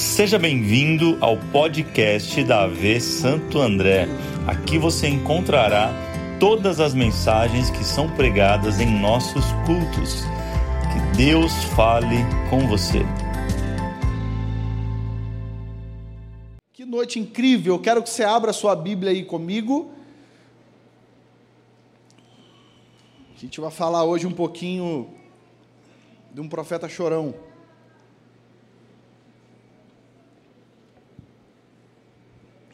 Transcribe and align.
Seja 0.00 0.38
bem-vindo 0.38 1.18
ao 1.20 1.36
podcast 1.36 2.42
da 2.44 2.62
AV 2.62 2.98
Santo 3.02 3.60
André. 3.60 4.08
Aqui 4.46 4.78
você 4.78 5.06
encontrará 5.06 5.92
todas 6.40 6.80
as 6.80 6.94
mensagens 6.94 7.68
que 7.68 7.84
são 7.84 8.08
pregadas 8.16 8.80
em 8.80 8.98
nossos 8.98 9.44
cultos. 9.66 10.22
Que 10.90 11.16
Deus 11.18 11.52
fale 11.76 12.16
com 12.48 12.66
você. 12.66 13.00
Que 16.72 16.86
noite 16.86 17.20
incrível! 17.20 17.78
Quero 17.78 18.02
que 18.02 18.08
você 18.08 18.24
abra 18.24 18.54
sua 18.54 18.74
Bíblia 18.74 19.12
aí 19.12 19.22
comigo. 19.22 19.92
A 23.36 23.38
gente 23.38 23.60
vai 23.60 23.70
falar 23.70 24.04
hoje 24.04 24.26
um 24.26 24.32
pouquinho 24.32 25.10
de 26.32 26.40
um 26.40 26.48
profeta 26.48 26.88
chorão. 26.88 27.49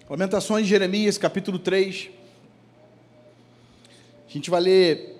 Lamentações 0.08 0.62
de 0.66 0.70
Jeremias, 0.70 1.18
capítulo 1.18 1.58
3. 1.58 2.10
A 4.28 4.32
gente 4.32 4.48
vai 4.48 4.60
ler 4.60 5.16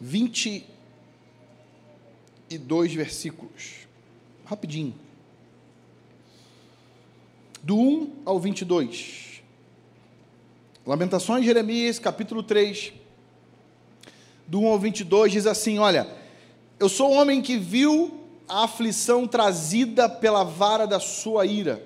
22 0.00 0.66
versículos. 2.92 3.86
Rapidinho. 4.44 4.92
Do 7.62 7.78
1 7.78 8.22
ao 8.24 8.40
22. 8.40 9.44
Lamentações 10.84 11.42
de 11.42 11.46
Jeremias, 11.46 12.00
capítulo 12.00 12.42
3. 12.42 12.92
Do 14.48 14.58
1 14.62 14.66
ao 14.66 14.78
22 14.80 15.30
diz 15.30 15.46
assim: 15.46 15.78
Olha, 15.78 16.08
eu 16.80 16.88
sou 16.88 17.12
o 17.12 17.14
homem 17.14 17.40
que 17.40 17.56
viu 17.56 18.21
a 18.52 18.64
aflição 18.64 19.26
trazida 19.26 20.10
pela 20.10 20.44
vara 20.44 20.86
da 20.86 21.00
sua 21.00 21.46
ira. 21.46 21.82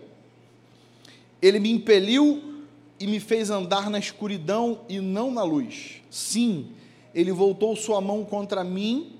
Ele 1.40 1.60
me 1.60 1.70
impeliu 1.70 2.64
e 2.98 3.06
me 3.06 3.20
fez 3.20 3.50
andar 3.50 3.88
na 3.88 4.00
escuridão 4.00 4.80
e 4.88 4.98
não 4.98 5.30
na 5.30 5.44
luz. 5.44 6.02
Sim, 6.10 6.72
ele 7.14 7.30
voltou 7.30 7.76
sua 7.76 8.00
mão 8.00 8.24
contra 8.24 8.64
mim, 8.64 9.12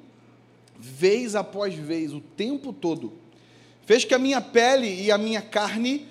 vez 0.77 1.37
após 1.37 1.73
vez, 1.73 2.13
o 2.13 2.21
tempo 2.21 2.73
todo. 2.73 3.13
Fez 3.83 4.05
que 4.05 4.13
a 4.13 4.19
minha 4.19 4.41
pele 4.41 5.05
e 5.05 5.13
a 5.13 5.17
minha 5.17 5.41
carne 5.41 6.05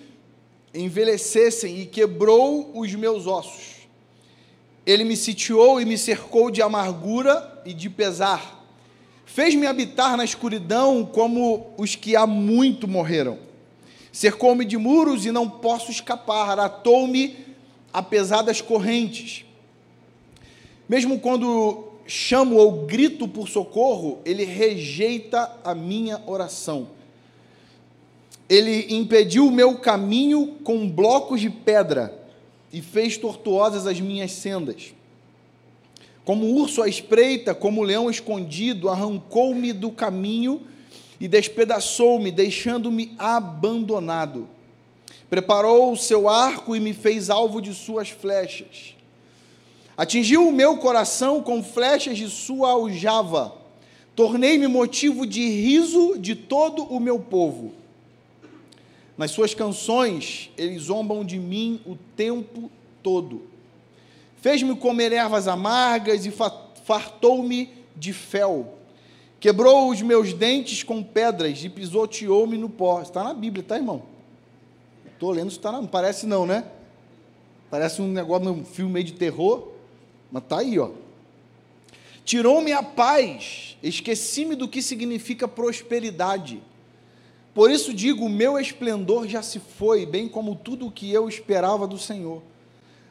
envelhecessem 0.74 1.82
e 1.82 1.86
quebrou 1.86 2.72
os 2.80 2.96
meus 2.96 3.28
ossos. 3.28 3.90
Ele 4.86 5.04
me 5.04 5.18
sitiou 5.18 5.82
e 5.82 5.86
me 5.86 5.98
cercou 5.98 6.50
de 6.50 6.62
amargura 6.62 7.62
e 7.66 7.74
de 7.74 7.90
pesar 7.90 8.55
Fez-me 9.26 9.66
habitar 9.68 10.16
na 10.16 10.24
escuridão 10.24 11.06
como 11.06 11.74
os 11.78 11.96
que 11.96 12.16
há 12.16 12.26
muito 12.28 12.88
morreram. 12.88 13.40
Cercou-me 14.12 14.64
de 14.64 14.78
muros 14.78 15.26
e 15.26 15.32
não 15.32 15.50
posso 15.50 15.92
escapar. 15.92 16.60
Atou-me 16.60 17.46
apesar 17.92 18.42
das 18.42 18.62
correntes. 18.62 19.46
Mesmo 20.88 21.20
quando 21.20 21.92
chamo 22.06 22.56
ou 22.58 22.86
grito 22.86 23.28
por 23.28 23.50
socorro, 23.50 24.20
ele 24.24 24.46
rejeita 24.46 25.52
a 25.64 25.74
minha 25.74 26.22
oração. 26.28 26.90
Ele 28.48 28.96
impediu 28.96 29.48
o 29.48 29.52
meu 29.52 29.80
caminho 29.80 30.60
com 30.64 30.90
blocos 30.90 31.42
de 31.42 31.50
pedra 31.50 32.14
e 32.72 32.82
fez 32.82 33.18
tortuosas 33.18 33.88
as 33.88 34.00
minhas 34.00 34.32
sendas. 34.32 34.95
Como 36.26 36.60
urso 36.60 36.82
à 36.82 36.90
espreita, 36.90 37.54
como 37.54 37.84
leão 37.84 38.10
escondido, 38.10 38.90
arrancou-me 38.90 39.72
do 39.72 39.92
caminho 39.92 40.64
e 41.20 41.28
despedaçou-me, 41.28 42.32
deixando-me 42.32 43.14
abandonado. 43.20 44.50
Preparou 45.30 45.92
o 45.92 45.98
seu 45.98 46.28
arco 46.28 46.76
e 46.76 46.80
me 46.80 46.94
fez 46.94 47.30
alvo 47.30 47.62
de 47.62 47.76
suas 47.76 48.10
flechas. 48.10 48.96
Atingiu 49.96 50.48
o 50.48 50.52
meu 50.52 50.78
coração 50.78 51.44
com 51.44 51.64
flechas 51.64 52.18
de 52.18 52.28
sua 52.28 52.72
aljava. 52.72 53.56
Tornei-me 54.16 54.68
motivo 54.68 55.28
de 55.28 55.48
riso 55.48 56.18
de 56.18 56.36
todo 56.36 56.84
o 56.84 57.00
meu 57.00 57.20
povo. 57.20 57.72
Nas 59.16 59.30
suas 59.30 59.54
canções, 59.54 60.50
eles 60.58 60.84
zombam 60.84 61.24
de 61.24 61.38
mim 61.38 61.80
o 61.86 61.96
tempo 62.16 62.70
todo. 63.04 63.55
Fez-me 64.46 64.76
comer 64.76 65.12
ervas 65.12 65.48
amargas 65.48 66.24
e 66.24 66.32
fartou-me 66.84 67.68
de 67.96 68.14
fel. 68.14 68.76
Quebrou 69.40 69.90
os 69.90 70.04
meus 70.04 70.34
dentes 70.34 70.84
com 70.84 71.02
pedras 71.02 71.64
e 71.64 71.68
pisoteou-me 71.68 72.56
no 72.56 72.70
pó. 72.70 73.02
Está 73.02 73.24
na 73.24 73.34
Bíblia, 73.34 73.66
tá, 73.68 73.76
irmão? 73.76 74.04
Estou 75.08 75.32
lendo, 75.32 75.50
está 75.50 75.72
na... 75.72 75.82
não 75.82 75.88
parece 75.88 76.28
não, 76.28 76.46
né? 76.46 76.64
Parece 77.72 78.04
um 78.04 78.08
negócio, 78.08 78.52
um 78.52 78.64
filme 78.64 78.92
meio 78.92 79.06
de 79.06 79.14
terror, 79.14 79.70
mas 80.32 80.44
está 80.44 80.60
aí, 80.60 80.78
ó. 80.78 80.92
Tirou-me 82.24 82.72
a 82.72 82.84
paz, 82.84 83.76
esqueci-me 83.82 84.54
do 84.54 84.68
que 84.68 84.80
significa 84.84 85.48
prosperidade. 85.48 86.62
Por 87.52 87.72
isso 87.72 87.92
digo: 87.92 88.26
o 88.26 88.30
meu 88.30 88.60
esplendor 88.60 89.28
já 89.28 89.42
se 89.42 89.60
foi, 89.60 90.06
bem 90.06 90.30
como 90.30 90.54
tudo 90.54 90.86
o 90.86 90.92
que 90.92 91.12
eu 91.12 91.28
esperava 91.28 91.88
do 91.88 91.98
Senhor. 91.98 92.44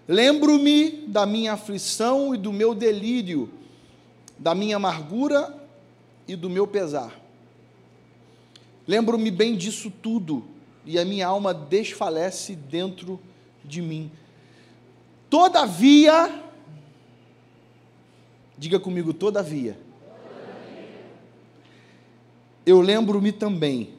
Lembro-me 0.07 0.91
da 1.07 1.25
minha 1.25 1.55
aflição 1.55 2.35
e 2.35 2.39
do 2.39 2.53
meu 2.53 2.75
delírio, 2.75 3.51
da 4.39 4.55
minha 4.55 4.77
amargura 4.77 5.55
e 6.29 6.37
do 6.37 6.51
meu 6.51 6.67
pesar. 6.67 7.19
Lembro-me 8.87 9.31
bem 9.31 9.57
disso 9.57 9.91
tudo, 9.91 10.45
e 10.85 10.99
a 10.99 11.05
minha 11.07 11.27
alma 11.27 11.55
desfalece 11.55 12.55
dentro 12.55 13.19
de 13.65 13.81
mim. 13.81 14.11
Todavia, 15.31 16.43
diga 18.59 18.79
comigo, 18.79 19.15
todavia, 19.15 19.79
eu 22.67 22.83
lembro-me 22.83 23.33
também 23.33 23.95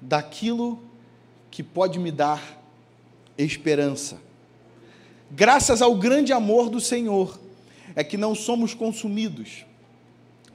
daquilo 0.00 0.82
que 1.48 1.62
pode 1.62 2.00
me 2.00 2.10
dar 2.10 2.60
esperança 3.38 4.25
graças 5.30 5.82
ao 5.82 5.94
grande 5.94 6.32
amor 6.32 6.68
do 6.70 6.80
Senhor, 6.80 7.38
é 7.94 8.04
que 8.04 8.16
não 8.16 8.34
somos 8.34 8.74
consumidos, 8.74 9.64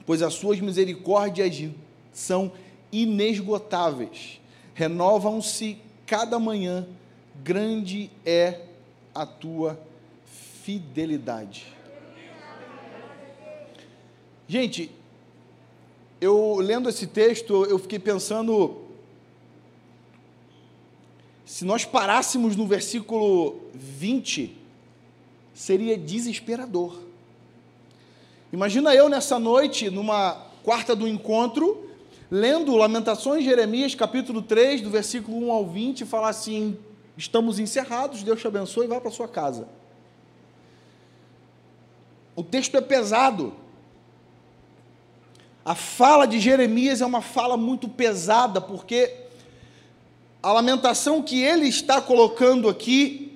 pois 0.06 0.22
as 0.22 0.34
suas 0.34 0.60
misericórdias 0.60 1.70
são 2.12 2.52
inesgotáveis, 2.90 4.40
renovam-se 4.74 5.78
cada 6.06 6.38
manhã, 6.38 6.86
grande 7.42 8.10
é 8.24 8.60
a 9.14 9.26
tua 9.26 9.80
fidelidade. 10.62 11.66
Gente, 14.46 14.90
eu 16.20 16.56
lendo 16.56 16.88
esse 16.88 17.06
texto, 17.06 17.64
eu 17.64 17.78
fiquei 17.78 17.98
pensando 17.98 18.82
se 21.44 21.64
nós 21.64 21.84
parássemos 21.84 22.54
no 22.54 22.66
versículo 22.66 23.60
20, 23.74 24.56
seria 25.54 25.96
desesperador. 25.96 26.98
Imagina 28.52 28.94
eu 28.94 29.08
nessa 29.08 29.38
noite, 29.38 29.90
numa 29.90 30.34
quarta 30.62 30.94
do 30.94 31.08
encontro, 31.08 31.88
lendo 32.30 32.76
Lamentações 32.76 33.44
Jeremias, 33.44 33.94
capítulo 33.94 34.42
3, 34.42 34.80
do 34.80 34.90
versículo 34.90 35.46
1 35.46 35.52
ao 35.52 35.66
20, 35.66 36.00
e 36.00 36.06
falar 36.06 36.28
assim: 36.28 36.76
estamos 37.16 37.58
encerrados, 37.58 38.22
Deus 38.22 38.40
te 38.40 38.46
abençoe 38.46 38.84
e 38.84 38.88
vá 38.88 39.00
para 39.00 39.10
sua 39.10 39.28
casa. 39.28 39.68
O 42.34 42.42
texto 42.42 42.76
é 42.76 42.80
pesado. 42.80 43.54
A 45.64 45.74
fala 45.74 46.26
de 46.26 46.40
Jeremias 46.40 47.00
é 47.00 47.06
uma 47.06 47.20
fala 47.20 47.56
muito 47.56 47.88
pesada, 47.88 48.60
porque 48.60 49.14
a 50.42 50.52
lamentação 50.52 51.22
que 51.22 51.40
ele 51.40 51.68
está 51.68 52.00
colocando 52.00 52.68
aqui 52.68 53.31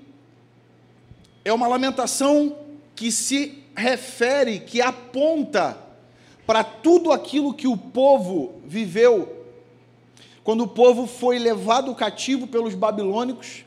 é 1.47 1.53
uma 1.53 1.69
lamentação 1.69 2.57
que 2.97 3.13
se 3.13 3.63
refere, 3.77 4.59
que 4.59 4.81
aponta 4.81 5.79
para 6.45 6.65
tudo 6.65 7.13
aquilo 7.13 7.55
que 7.55 7.69
o 7.69 7.77
povo 7.77 8.61
viveu 8.67 9.45
quando 10.43 10.63
o 10.63 10.69
povo 10.69 11.07
foi 11.07 11.39
levado 11.39 11.95
cativo 11.95 12.49
pelos 12.49 12.75
babilônicos, 12.75 13.65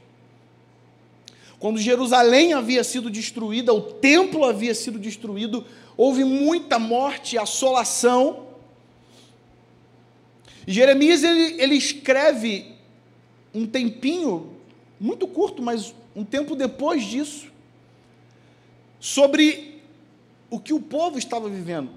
quando 1.57 1.79
Jerusalém 1.79 2.51
havia 2.51 2.83
sido 2.83 3.09
destruída, 3.09 3.73
o 3.73 3.81
templo 3.81 4.43
havia 4.43 4.75
sido 4.75 4.99
destruído, 4.99 5.65
houve 5.95 6.25
muita 6.25 6.77
morte, 6.79 7.37
assolação. 7.37 8.47
E 10.67 10.73
Jeremias 10.73 11.23
ele, 11.23 11.61
ele 11.61 11.75
escreve 11.75 12.73
um 13.53 13.65
tempinho, 13.65 14.51
muito 14.99 15.25
curto, 15.27 15.61
mas 15.61 15.93
um 16.13 16.25
tempo 16.25 16.57
depois 16.57 17.03
disso, 17.03 17.49
sobre 18.99 19.81
o 20.49 20.59
que 20.59 20.73
o 20.73 20.79
povo 20.79 21.17
estava 21.17 21.47
vivendo. 21.47 21.91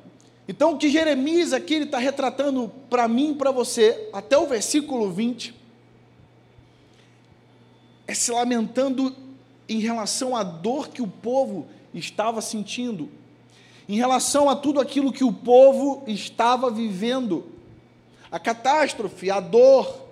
Então, 0.46 0.72
o 0.72 0.78
que 0.78 0.90
Jeremias 0.90 1.52
aqui 1.52 1.74
está 1.74 1.98
retratando 1.98 2.70
para 2.90 3.08
mim 3.08 3.32
e 3.32 3.34
para 3.34 3.50
você, 3.50 4.08
até 4.12 4.36
o 4.36 4.46
versículo 4.46 5.10
20, 5.10 5.54
é 8.06 8.14
se 8.14 8.30
lamentando 8.30 9.14
em 9.68 9.78
relação 9.78 10.36
à 10.36 10.42
dor 10.42 10.88
que 10.88 11.00
o 11.00 11.06
povo 11.06 11.66
estava 11.94 12.40
sentindo, 12.40 13.08
em 13.88 13.96
relação 13.96 14.50
a 14.50 14.56
tudo 14.56 14.80
aquilo 14.80 15.12
que 15.12 15.24
o 15.24 15.32
povo 15.32 16.02
estava 16.06 16.70
vivendo, 16.70 17.46
a 18.30 18.38
catástrofe, 18.38 19.30
a 19.30 19.40
dor, 19.40 20.02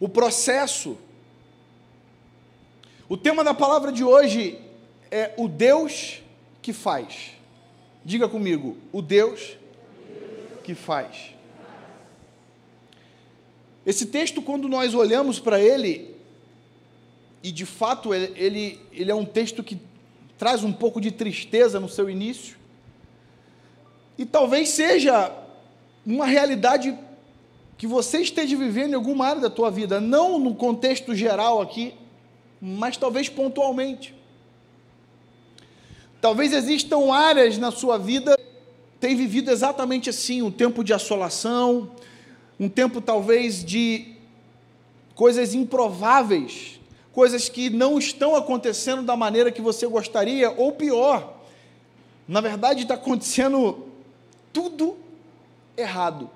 o 0.00 0.08
processo. 0.08 0.96
O 3.08 3.16
tema 3.16 3.42
da 3.42 3.54
palavra 3.54 3.90
de 3.92 4.04
hoje 4.04 4.58
é 5.10 5.32
o 5.36 5.48
Deus 5.48 6.22
que 6.60 6.72
faz. 6.72 7.32
Diga 8.04 8.28
comigo, 8.28 8.76
o 8.92 9.02
Deus 9.02 9.56
que 10.64 10.74
faz. 10.74 11.34
Esse 13.86 14.06
texto, 14.06 14.42
quando 14.42 14.68
nós 14.68 14.94
olhamos 14.94 15.40
para 15.40 15.58
ele, 15.58 16.14
e 17.42 17.50
de 17.50 17.64
fato 17.64 18.12
ele, 18.12 18.78
ele, 18.92 19.10
é 19.10 19.14
um 19.14 19.24
texto 19.24 19.62
que 19.62 19.78
traz 20.36 20.62
um 20.62 20.72
pouco 20.72 21.00
de 21.00 21.10
tristeza 21.10 21.80
no 21.80 21.88
seu 21.88 22.10
início, 22.10 22.56
e 24.18 24.26
talvez 24.26 24.68
seja 24.70 25.32
uma 26.04 26.26
realidade 26.26 26.98
que 27.78 27.86
você 27.86 28.18
esteja 28.18 28.56
vivendo 28.56 28.92
em 28.92 28.96
alguma 28.96 29.26
área 29.26 29.40
da 29.40 29.48
tua 29.48 29.70
vida, 29.70 30.00
não 30.00 30.38
no 30.38 30.54
contexto 30.54 31.14
geral 31.14 31.62
aqui, 31.62 31.94
mas 32.60 32.96
talvez 32.96 33.28
pontualmente. 33.28 34.17
Talvez 36.20 36.52
existam 36.52 37.12
áreas 37.12 37.58
na 37.58 37.70
sua 37.70 37.96
vida 37.96 38.36
que 38.36 38.98
têm 38.98 39.14
vivido 39.14 39.50
exatamente 39.50 40.10
assim, 40.10 40.42
um 40.42 40.50
tempo 40.50 40.82
de 40.82 40.92
assolação, 40.92 41.92
um 42.58 42.68
tempo 42.68 43.00
talvez 43.00 43.64
de 43.64 44.16
coisas 45.14 45.54
improváveis, 45.54 46.80
coisas 47.12 47.48
que 47.48 47.70
não 47.70 47.98
estão 47.98 48.34
acontecendo 48.34 49.02
da 49.02 49.16
maneira 49.16 49.52
que 49.52 49.60
você 49.60 49.86
gostaria, 49.86 50.50
ou 50.50 50.72
pior, 50.72 51.40
na 52.26 52.40
verdade 52.40 52.82
está 52.82 52.94
acontecendo 52.94 53.86
tudo 54.52 54.96
errado. 55.76 56.28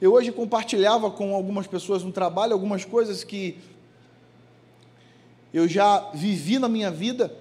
Eu 0.00 0.12
hoje 0.12 0.30
compartilhava 0.32 1.10
com 1.10 1.34
algumas 1.34 1.66
pessoas 1.66 2.02
no 2.02 2.12
trabalho 2.12 2.52
algumas 2.52 2.84
coisas 2.84 3.22
que 3.22 3.58
eu 5.52 5.66
já 5.66 6.10
vivi 6.12 6.58
na 6.58 6.68
minha 6.68 6.90
vida. 6.90 7.32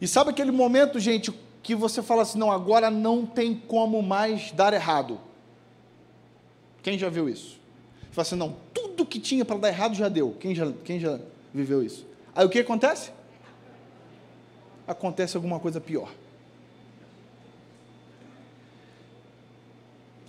E 0.00 0.08
sabe 0.08 0.30
aquele 0.30 0.50
momento, 0.50 0.98
gente, 0.98 1.32
que 1.62 1.74
você 1.74 2.02
fala 2.02 2.22
assim: 2.22 2.38
não, 2.38 2.50
agora 2.50 2.90
não 2.90 3.26
tem 3.26 3.54
como 3.54 4.02
mais 4.02 4.50
dar 4.52 4.72
errado. 4.72 5.20
Quem 6.82 6.98
já 6.98 7.08
viu 7.08 7.28
isso? 7.28 7.58
Fala 8.10 8.22
assim: 8.22 8.36
não, 8.36 8.56
tudo 8.72 9.04
que 9.04 9.20
tinha 9.20 9.44
para 9.44 9.58
dar 9.58 9.68
errado 9.68 9.94
já 9.94 10.08
deu. 10.08 10.36
Quem 10.40 10.54
já, 10.54 10.72
quem 10.84 10.98
já 10.98 11.18
viveu 11.52 11.82
isso? 11.82 12.06
Aí 12.34 12.46
o 12.46 12.48
que 12.48 12.58
acontece? 12.58 13.10
Acontece 14.86 15.36
alguma 15.36 15.60
coisa 15.60 15.80
pior. 15.80 16.10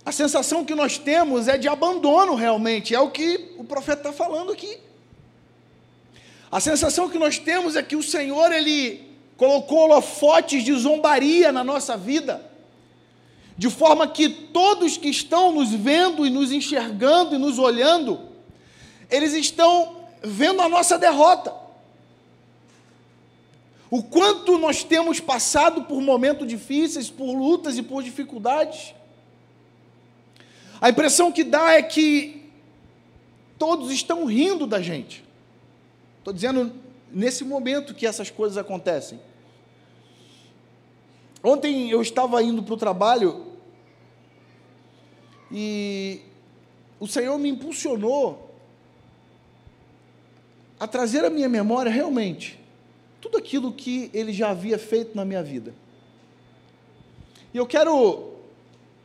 A 0.04 0.10
sensação 0.10 0.64
que 0.64 0.74
nós 0.74 0.98
temos 0.98 1.46
é 1.46 1.56
de 1.56 1.68
abandono 1.68 2.34
realmente, 2.34 2.94
é 2.94 3.00
o 3.00 3.10
que 3.10 3.54
o 3.56 3.64
profeta 3.64 4.08
está 4.08 4.12
falando 4.12 4.52
aqui. 4.52 4.78
A 6.50 6.60
sensação 6.60 7.08
que 7.08 7.18
nós 7.18 7.38
temos 7.38 7.76
é 7.76 7.82
que 7.82 7.96
o 7.96 8.02
Senhor, 8.02 8.52
Ele 8.52 9.11
colocou 9.42 9.78
holofotes 9.78 10.62
de 10.62 10.72
zombaria 10.72 11.50
na 11.50 11.64
nossa 11.64 11.96
vida, 11.96 12.48
de 13.58 13.68
forma 13.68 14.06
que 14.06 14.28
todos 14.28 14.96
que 14.96 15.08
estão 15.08 15.50
nos 15.50 15.72
vendo 15.72 16.24
e 16.24 16.30
nos 16.30 16.52
enxergando 16.52 17.34
e 17.34 17.38
nos 17.38 17.58
olhando, 17.58 18.20
eles 19.10 19.32
estão 19.32 19.96
vendo 20.22 20.62
a 20.62 20.68
nossa 20.68 20.96
derrota. 20.96 21.52
O 23.90 24.00
quanto 24.00 24.58
nós 24.58 24.84
temos 24.84 25.18
passado 25.18 25.82
por 25.86 26.00
momentos 26.00 26.46
difíceis, 26.46 27.10
por 27.10 27.32
lutas 27.36 27.76
e 27.76 27.82
por 27.82 28.00
dificuldades, 28.00 28.94
a 30.80 30.88
impressão 30.88 31.32
que 31.32 31.42
dá 31.42 31.72
é 31.72 31.82
que 31.82 32.48
todos 33.58 33.90
estão 33.90 34.24
rindo 34.24 34.68
da 34.68 34.80
gente. 34.80 35.24
Estou 36.18 36.32
dizendo 36.32 36.72
nesse 37.10 37.44
momento 37.44 37.92
que 37.92 38.06
essas 38.06 38.30
coisas 38.30 38.56
acontecem. 38.56 39.18
Ontem 41.42 41.90
eu 41.90 42.00
estava 42.00 42.42
indo 42.42 42.62
para 42.62 42.74
o 42.74 42.76
trabalho 42.76 43.46
e 45.50 46.20
o 47.00 47.06
Senhor 47.06 47.36
me 47.38 47.48
impulsionou 47.48 48.50
a 50.78 50.86
trazer 50.86 51.24
à 51.24 51.30
minha 51.30 51.48
memória 51.48 51.90
realmente 51.90 52.58
tudo 53.20 53.38
aquilo 53.38 53.72
que 53.72 54.10
Ele 54.12 54.32
já 54.32 54.50
havia 54.50 54.78
feito 54.78 55.16
na 55.16 55.24
minha 55.24 55.42
vida. 55.42 55.74
E 57.52 57.58
eu 57.58 57.66
quero 57.66 58.32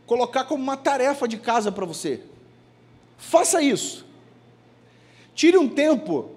colocar 0.05 0.45
como 0.45 0.63
uma 0.63 0.77
tarefa 0.77 1.27
de 1.27 1.37
casa 1.37 1.71
para 1.71 1.85
você. 1.85 2.21
Faça 3.17 3.61
isso. 3.61 4.05
Tire 5.35 5.57
um 5.57 5.67
tempo 5.67 6.31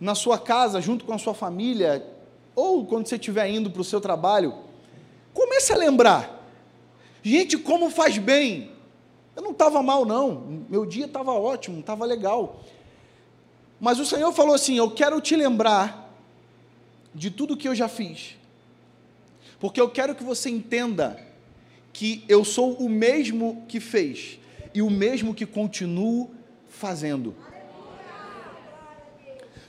na 0.00 0.14
sua 0.14 0.38
casa, 0.38 0.80
junto 0.80 1.04
com 1.04 1.12
a 1.12 1.18
sua 1.18 1.34
família, 1.34 2.06
ou 2.54 2.86
quando 2.86 3.06
você 3.06 3.16
estiver 3.16 3.48
indo 3.50 3.70
para 3.70 3.82
o 3.82 3.84
seu 3.84 4.00
trabalho. 4.00 4.67
Comece 5.58 5.72
a 5.72 5.76
lembrar. 5.76 6.48
Gente, 7.20 7.58
como 7.58 7.90
faz 7.90 8.16
bem. 8.16 8.70
Eu 9.34 9.42
não 9.42 9.50
estava 9.50 9.82
mal, 9.82 10.04
não. 10.04 10.64
Meu 10.68 10.86
dia 10.86 11.06
estava 11.06 11.32
ótimo, 11.32 11.80
estava 11.80 12.04
legal. 12.04 12.62
Mas 13.80 13.98
o 13.98 14.06
Senhor 14.06 14.32
falou 14.32 14.54
assim: 14.54 14.78
Eu 14.78 14.92
quero 14.92 15.20
te 15.20 15.34
lembrar 15.34 16.14
de 17.12 17.28
tudo 17.28 17.56
que 17.56 17.66
eu 17.66 17.74
já 17.74 17.88
fiz. 17.88 18.36
Porque 19.58 19.80
eu 19.80 19.90
quero 19.90 20.14
que 20.14 20.22
você 20.22 20.48
entenda 20.48 21.20
que 21.92 22.24
eu 22.28 22.44
sou 22.44 22.74
o 22.74 22.88
mesmo 22.88 23.64
que 23.66 23.80
fez 23.80 24.38
e 24.72 24.80
o 24.80 24.88
mesmo 24.88 25.34
que 25.34 25.44
continuo 25.44 26.30
fazendo. 26.68 27.34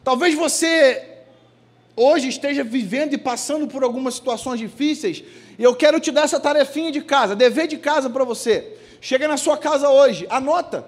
Talvez 0.03 0.35
você 0.35 1.23
hoje 1.95 2.27
esteja 2.27 2.63
vivendo 2.63 3.13
e 3.13 3.17
passando 3.17 3.67
por 3.67 3.83
algumas 3.83 4.13
situações 4.13 4.59
difíceis, 4.59 5.23
e 5.59 5.63
eu 5.63 5.75
quero 5.75 5.99
te 5.99 6.09
dar 6.09 6.23
essa 6.23 6.39
tarefinha 6.39 6.89
de 6.89 7.01
casa, 7.01 7.35
dever 7.35 7.67
de 7.67 7.77
casa 7.77 8.09
para 8.09 8.23
você. 8.23 8.77
Chega 9.01 9.27
na 9.27 9.35
sua 9.35 9.57
casa 9.57 9.89
hoje, 9.89 10.25
anota. 10.29 10.87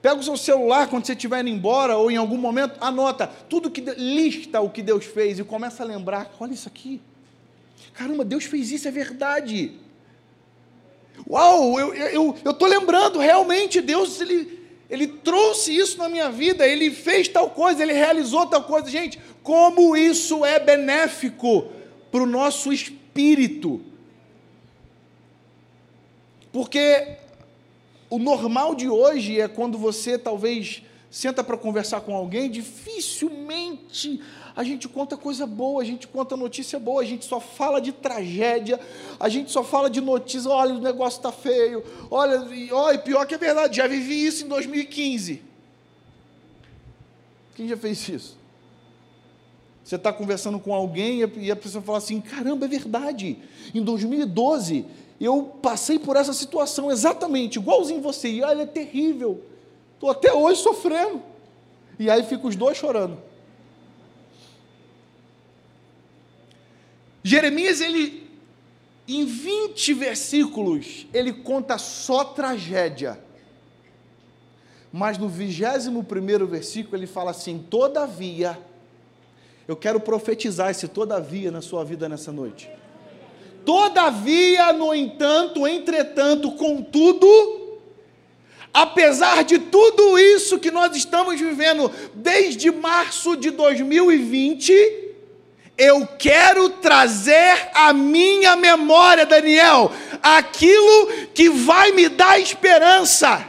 Pega 0.00 0.16
o 0.18 0.22
seu 0.22 0.38
celular 0.38 0.88
quando 0.88 1.04
você 1.04 1.12
estiver 1.12 1.42
indo 1.42 1.50
embora 1.50 1.98
ou 1.98 2.10
em 2.10 2.16
algum 2.16 2.38
momento, 2.38 2.78
anota 2.80 3.26
tudo 3.46 3.70
que 3.70 3.82
lista 3.82 4.58
o 4.62 4.70
que 4.70 4.80
Deus 4.80 5.04
fez 5.04 5.38
e 5.38 5.44
começa 5.44 5.82
a 5.82 5.86
lembrar, 5.86 6.34
olha 6.40 6.54
isso 6.54 6.66
aqui. 6.66 6.98
Caramba, 7.92 8.24
Deus 8.24 8.44
fez 8.44 8.72
isso, 8.72 8.88
é 8.88 8.90
verdade. 8.90 9.72
Uau, 11.28 11.78
eu 11.78 11.92
estou 11.94 12.66
eu, 12.66 12.72
eu 12.72 12.80
lembrando, 12.80 13.18
realmente, 13.18 13.82
Deus 13.82 14.18
ele, 14.18 14.66
ele 14.88 15.06
trouxe 15.06 15.76
isso 15.76 15.98
na 15.98 16.08
minha 16.08 16.30
vida, 16.30 16.66
Ele 16.66 16.90
fez 16.90 17.28
tal 17.28 17.50
coisa, 17.50 17.82
Ele 17.82 17.92
realizou 17.92 18.46
tal 18.46 18.64
coisa. 18.64 18.88
Gente, 18.88 19.18
como 19.42 19.94
isso 19.94 20.42
é 20.42 20.58
benéfico 20.58 21.66
para 22.10 22.22
o 22.22 22.26
nosso 22.26 22.72
espírito. 22.72 23.03
Porque 26.52 27.16
o 28.10 28.18
normal 28.18 28.74
de 28.74 28.88
hoje 28.88 29.40
é 29.40 29.48
quando 29.48 29.78
você 29.78 30.18
talvez 30.18 30.82
senta 31.10 31.44
para 31.44 31.56
conversar 31.56 32.00
com 32.00 32.14
alguém, 32.14 32.50
dificilmente 32.50 34.20
a 34.56 34.62
gente 34.62 34.88
conta 34.88 35.16
coisa 35.16 35.46
boa, 35.46 35.82
a 35.82 35.84
gente 35.84 36.06
conta 36.06 36.36
notícia 36.36 36.78
boa, 36.78 37.02
a 37.02 37.04
gente 37.04 37.24
só 37.24 37.40
fala 37.40 37.80
de 37.80 37.92
tragédia, 37.92 38.78
a 39.18 39.28
gente 39.28 39.50
só 39.50 39.64
fala 39.64 39.90
de 39.90 40.00
notícia, 40.00 40.48
olha, 40.48 40.74
o 40.74 40.80
negócio 40.80 41.18
está 41.18 41.32
feio, 41.32 41.84
olha, 42.10 42.44
olha, 42.72 42.98
pior 42.98 43.26
que 43.26 43.34
é 43.34 43.38
verdade, 43.38 43.76
já 43.76 43.86
vivi 43.88 44.24
isso 44.26 44.44
em 44.44 44.48
2015. 44.48 45.42
Quem 47.56 47.68
já 47.68 47.76
fez 47.76 48.08
isso? 48.08 48.43
Você 49.84 49.96
está 49.96 50.10
conversando 50.10 50.58
com 50.58 50.72
alguém 50.74 51.20
e 51.36 51.50
a 51.50 51.56
pessoa 51.56 51.82
fala 51.82 51.98
assim: 51.98 52.18
caramba, 52.20 52.64
é 52.64 52.68
verdade. 52.68 53.38
Em 53.74 53.82
2012, 53.82 54.86
eu 55.20 55.42
passei 55.60 55.98
por 55.98 56.16
essa 56.16 56.32
situação 56.32 56.90
exatamente, 56.90 57.58
igualzinho 57.58 58.00
você, 58.00 58.28
e 58.28 58.42
olha, 58.42 58.62
é 58.62 58.66
terrível. 58.66 59.44
Estou 59.92 60.10
até 60.10 60.32
hoje 60.32 60.62
sofrendo. 60.62 61.22
E 61.98 62.10
aí 62.10 62.22
fica 62.24 62.46
os 62.46 62.56
dois 62.56 62.76
chorando. 62.76 63.18
Jeremias, 67.22 67.80
ele, 67.80 68.28
em 69.06 69.24
20 69.24 69.94
versículos, 69.94 71.06
ele 71.12 71.32
conta 71.32 71.78
só 71.78 72.24
tragédia. 72.24 73.18
Mas 74.90 75.18
no 75.18 75.28
21 75.28 76.46
versículo 76.46 76.96
ele 76.96 77.06
fala 77.06 77.32
assim: 77.32 77.58
Todavia, 77.58 78.58
eu 79.66 79.76
quero 79.76 79.98
profetizar 79.98 80.70
esse 80.70 80.88
todavia 80.88 81.50
na 81.50 81.62
sua 81.62 81.84
vida 81.84 82.08
nessa 82.08 82.30
noite. 82.30 82.70
Todavia, 83.64 84.72
no 84.72 84.94
entanto, 84.94 85.66
entretanto, 85.66 86.52
contudo, 86.52 87.26
apesar 88.72 89.42
de 89.42 89.58
tudo 89.58 90.18
isso 90.18 90.58
que 90.58 90.70
nós 90.70 90.94
estamos 90.94 91.40
vivendo 91.40 91.90
desde 92.14 92.70
março 92.70 93.36
de 93.36 93.50
2020, 93.50 94.72
eu 95.78 96.06
quero 96.18 96.68
trazer 96.68 97.70
à 97.72 97.92
minha 97.92 98.54
memória, 98.56 99.24
Daniel, 99.24 99.90
aquilo 100.22 101.08
que 101.34 101.48
vai 101.48 101.90
me 101.92 102.08
dar 102.10 102.38
esperança. 102.38 103.48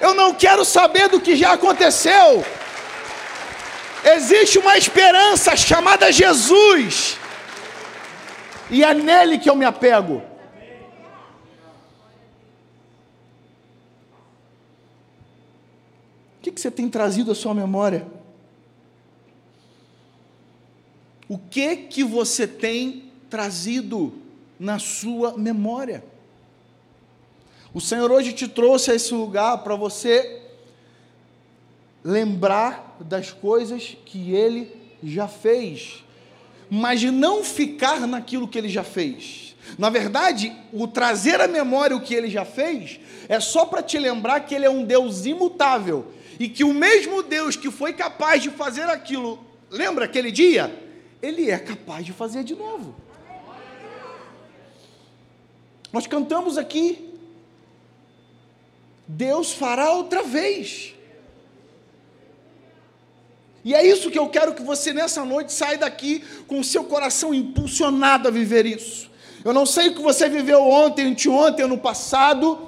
Eu 0.00 0.14
não 0.14 0.32
quero 0.32 0.64
saber 0.64 1.08
do 1.08 1.20
que 1.20 1.36
já 1.36 1.52
aconteceu. 1.52 2.44
Existe 4.04 4.58
uma 4.58 4.76
esperança 4.76 5.56
chamada 5.56 6.12
Jesus. 6.12 7.18
E 8.70 8.84
é 8.84 8.94
nele 8.94 9.38
que 9.38 9.48
eu 9.48 9.56
me 9.56 9.64
apego. 9.64 10.22
O 16.36 16.40
que, 16.40 16.50
você 16.50 16.70
tem 16.70 16.88
trazido 16.88 17.32
à 17.32 17.34
sua 17.34 17.52
memória? 17.52 18.06
O 21.28 21.36
que 21.36 21.76
que 21.76 22.02
você 22.02 22.46
tem 22.46 23.12
trazido 23.28 24.14
na 24.58 24.78
sua 24.78 25.36
memória? 25.36 26.02
O 27.74 27.80
Senhor 27.80 28.10
hoje 28.10 28.32
te 28.32 28.48
trouxe 28.48 28.90
a 28.90 28.94
esse 28.94 29.12
lugar 29.12 29.58
para 29.58 29.76
você 29.76 30.42
lembrar 32.02 32.87
das 33.04 33.30
coisas 33.30 33.96
que 34.04 34.32
Ele 34.34 34.70
já 35.02 35.28
fez, 35.28 36.04
mas 36.70 37.02
não 37.02 37.44
ficar 37.44 38.06
naquilo 38.06 38.48
que 38.48 38.58
Ele 38.58 38.68
já 38.68 38.84
fez. 38.84 39.56
Na 39.78 39.90
verdade, 39.90 40.54
o 40.72 40.86
trazer 40.86 41.40
à 41.40 41.48
memória 41.48 41.96
o 41.96 42.00
que 42.00 42.14
Ele 42.14 42.30
já 42.30 42.44
fez 42.44 43.00
é 43.28 43.38
só 43.40 43.66
para 43.66 43.82
te 43.82 43.98
lembrar 43.98 44.40
que 44.40 44.54
Ele 44.54 44.64
é 44.64 44.70
um 44.70 44.84
Deus 44.84 45.26
imutável 45.26 46.06
e 46.38 46.48
que 46.48 46.64
o 46.64 46.72
mesmo 46.72 47.22
Deus 47.22 47.56
que 47.56 47.70
foi 47.70 47.92
capaz 47.92 48.42
de 48.42 48.50
fazer 48.50 48.84
aquilo, 48.84 49.44
lembra 49.70 50.04
aquele 50.04 50.30
dia? 50.30 50.72
Ele 51.20 51.50
é 51.50 51.58
capaz 51.58 52.06
de 52.06 52.12
fazer 52.12 52.44
de 52.44 52.54
novo. 52.54 52.94
Nós 55.92 56.06
cantamos 56.06 56.56
aqui, 56.58 57.08
Deus 59.06 59.52
fará 59.52 59.92
outra 59.92 60.22
vez. 60.22 60.94
E 63.68 63.74
é 63.74 63.86
isso 63.86 64.10
que 64.10 64.18
eu 64.18 64.28
quero 64.28 64.54
que 64.54 64.62
você 64.62 64.94
nessa 64.94 65.26
noite 65.26 65.52
saia 65.52 65.76
daqui 65.76 66.24
com 66.46 66.58
o 66.58 66.64
seu 66.64 66.84
coração 66.84 67.34
impulsionado 67.34 68.26
a 68.26 68.30
viver 68.30 68.64
isso. 68.64 69.10
Eu 69.44 69.52
não 69.52 69.66
sei 69.66 69.88
o 69.88 69.94
que 69.94 70.00
você 70.00 70.26
viveu 70.26 70.62
ontem, 70.62 71.08
anteontem, 71.08 71.66
no 71.66 71.76
passado, 71.76 72.66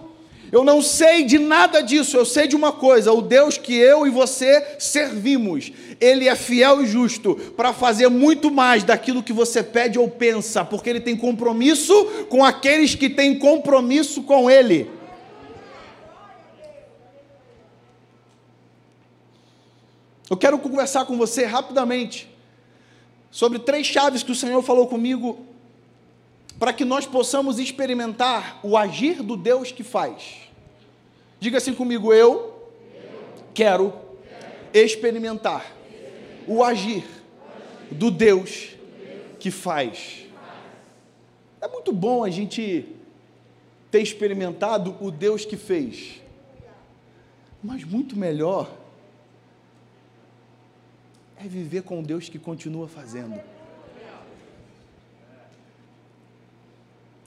eu 0.52 0.62
não 0.62 0.82
sei 0.82 1.24
de 1.24 1.38
nada 1.38 1.80
disso, 1.80 2.18
eu 2.18 2.26
sei 2.26 2.46
de 2.46 2.54
uma 2.54 2.70
coisa: 2.70 3.14
o 3.14 3.22
Deus 3.22 3.56
que 3.56 3.74
eu 3.74 4.06
e 4.06 4.10
você 4.10 4.76
servimos, 4.78 5.72
Ele 5.98 6.28
é 6.28 6.36
fiel 6.36 6.82
e 6.82 6.86
justo 6.86 7.34
para 7.56 7.72
fazer 7.72 8.10
muito 8.10 8.50
mais 8.50 8.84
daquilo 8.84 9.22
que 9.22 9.32
você 9.32 9.62
pede 9.62 9.98
ou 9.98 10.06
pensa, 10.06 10.66
porque 10.66 10.90
Ele 10.90 11.00
tem 11.00 11.16
compromisso 11.16 11.94
com 12.28 12.44
aqueles 12.44 12.94
que 12.94 13.08
têm 13.08 13.38
compromisso 13.38 14.22
com 14.24 14.50
Ele. 14.50 14.99
Eu 20.30 20.36
quero 20.36 20.60
conversar 20.60 21.06
com 21.06 21.18
você 21.18 21.44
rapidamente 21.44 22.30
sobre 23.32 23.58
três 23.58 23.84
chaves 23.84 24.22
que 24.22 24.30
o 24.30 24.34
Senhor 24.34 24.62
falou 24.62 24.86
comigo 24.86 25.44
para 26.56 26.72
que 26.72 26.84
nós 26.84 27.04
possamos 27.04 27.58
experimentar 27.58 28.60
o 28.62 28.76
agir 28.76 29.24
do 29.24 29.36
Deus 29.36 29.72
que 29.72 29.82
faz. 29.82 30.48
Diga 31.40 31.58
assim 31.58 31.74
comigo: 31.74 32.14
eu 32.14 32.70
quero 33.52 33.92
experimentar 34.72 35.66
o 36.46 36.62
agir 36.62 37.04
do 37.90 38.08
Deus 38.08 38.76
que 39.40 39.50
faz. 39.50 40.26
É 41.60 41.66
muito 41.66 41.92
bom 41.92 42.22
a 42.22 42.30
gente 42.30 42.86
ter 43.90 44.00
experimentado 44.00 44.96
o 45.00 45.10
Deus 45.10 45.44
que 45.44 45.56
fez, 45.56 46.22
mas 47.60 47.82
muito 47.82 48.16
melhor 48.16 48.79
é 51.42 51.48
viver 51.48 51.82
com 51.82 52.02
Deus 52.02 52.28
que 52.28 52.38
continua 52.38 52.86
fazendo. 52.86 53.40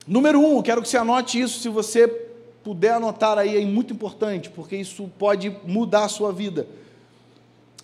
Número 0.08 0.39
um, 0.39 0.62
quero 0.62 0.82
que 0.82 0.88
você 0.88 0.98
anote 0.98 1.39
isso 1.39 1.60
se 1.60 1.70
você 1.70 2.08
puder 2.63 2.93
anotar 2.93 3.38
aí, 3.38 3.58
é 3.58 3.65
muito 3.65 3.91
importante, 3.91 4.50
porque 4.50 4.75
isso 4.75 5.10
pode 5.17 5.50
mudar 5.65 6.05
a 6.05 6.10
sua 6.10 6.32
vida. 6.32 6.67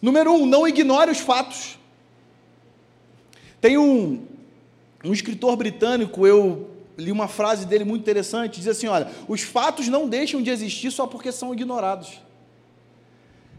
Número 0.02 0.32
um, 0.32 0.46
não 0.46 0.68
ignore 0.68 1.10
os 1.10 1.20
fatos. 1.20 1.80
Tem 3.60 3.78
um, 3.78 4.26
um 5.04 5.12
escritor 5.12 5.56
britânico, 5.58 6.28
eu 6.28 6.70
li 6.98 7.12
uma 7.12 7.28
frase 7.28 7.66
dele 7.66 7.84
muito 7.84 8.02
interessante, 8.02 8.60
diz 8.60 8.68
assim: 8.68 8.88
olha, 8.88 9.10
os 9.28 9.42
fatos 9.42 9.88
não 9.88 10.08
deixam 10.08 10.42
de 10.42 10.50
existir 10.52 10.92
só 10.92 11.08
porque 11.08 11.32
são 11.32 11.54
ignorados. 11.54 12.22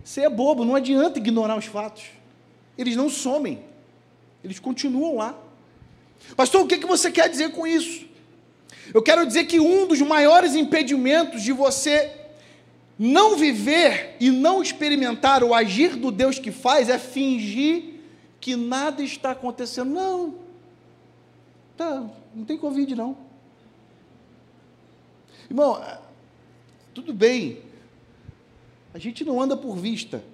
Você 0.05 0.23
é 0.23 0.31
bobo, 0.31 0.65
não 0.65 0.77
adianta 0.77 1.19
ignorar 1.19 1.59
os 1.59 1.67
fatos. 1.67 2.20
Eles 2.81 2.97
não 2.97 3.11
somem, 3.11 3.63
eles 4.43 4.59
continuam 4.59 5.17
lá. 5.17 5.39
Pastor, 6.35 6.63
o 6.63 6.67
que, 6.67 6.79
que 6.79 6.87
você 6.87 7.13
quer 7.13 7.29
dizer 7.29 7.53
com 7.53 7.67
isso? 7.67 8.07
Eu 8.95 9.03
quero 9.03 9.27
dizer 9.27 9.45
que 9.45 9.61
um 9.61 9.87
dos 9.87 10.01
maiores 10.01 10.55
impedimentos 10.55 11.43
de 11.43 11.53
você 11.53 12.11
não 12.99 13.37
viver 13.37 14.17
e 14.19 14.31
não 14.31 14.63
experimentar 14.63 15.45
o 15.45 15.53
agir 15.53 15.95
do 15.95 16.11
Deus 16.11 16.39
que 16.39 16.51
faz 16.51 16.89
é 16.89 16.99
fingir 16.99 18.01
que 18.41 18.57
nada 18.57 19.03
está 19.03 19.33
acontecendo. 19.33 19.91
Não, 19.91 20.35
tá, 21.77 22.09
não 22.35 22.47
tem 22.47 22.57
Covid 22.57 22.95
não. 22.95 23.15
Irmão, 25.51 25.85
tudo 26.95 27.13
bem, 27.13 27.61
a 28.95 28.99
gente 28.99 29.23
não 29.23 29.39
anda 29.39 29.55
por 29.55 29.77
vista, 29.77 30.25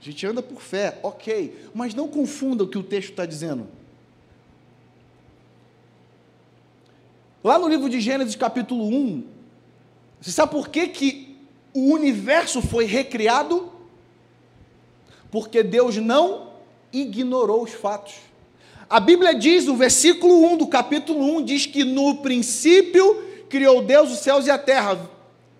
a 0.00 0.04
gente 0.04 0.26
anda 0.26 0.42
por 0.42 0.62
fé, 0.62 0.98
ok, 1.02 1.66
mas 1.74 1.94
não 1.94 2.08
confunda 2.08 2.64
o 2.64 2.68
que 2.68 2.78
o 2.78 2.82
texto 2.82 3.10
está 3.10 3.26
dizendo. 3.26 3.68
Lá 7.44 7.58
no 7.58 7.68
livro 7.68 7.88
de 7.88 8.00
Gênesis, 8.00 8.34
capítulo 8.34 8.86
1, 8.86 9.24
você 10.20 10.30
sabe 10.30 10.52
por 10.52 10.68
que, 10.68 10.88
que 10.88 11.36
o 11.74 11.92
universo 11.92 12.62
foi 12.62 12.86
recriado? 12.86 13.70
Porque 15.30 15.62
Deus 15.62 15.96
não 15.98 16.54
ignorou 16.90 17.62
os 17.62 17.72
fatos. 17.72 18.14
A 18.88 18.98
Bíblia 19.00 19.34
diz, 19.34 19.68
o 19.68 19.76
versículo 19.76 20.44
1 20.52 20.56
do 20.56 20.66
capítulo 20.66 21.22
1 21.36 21.44
diz 21.44 21.66
que 21.66 21.84
no 21.84 22.16
princípio 22.16 23.22
criou 23.50 23.82
Deus 23.82 24.10
os 24.10 24.18
céus 24.20 24.46
e 24.46 24.50
a 24.50 24.58
terra. 24.58 25.10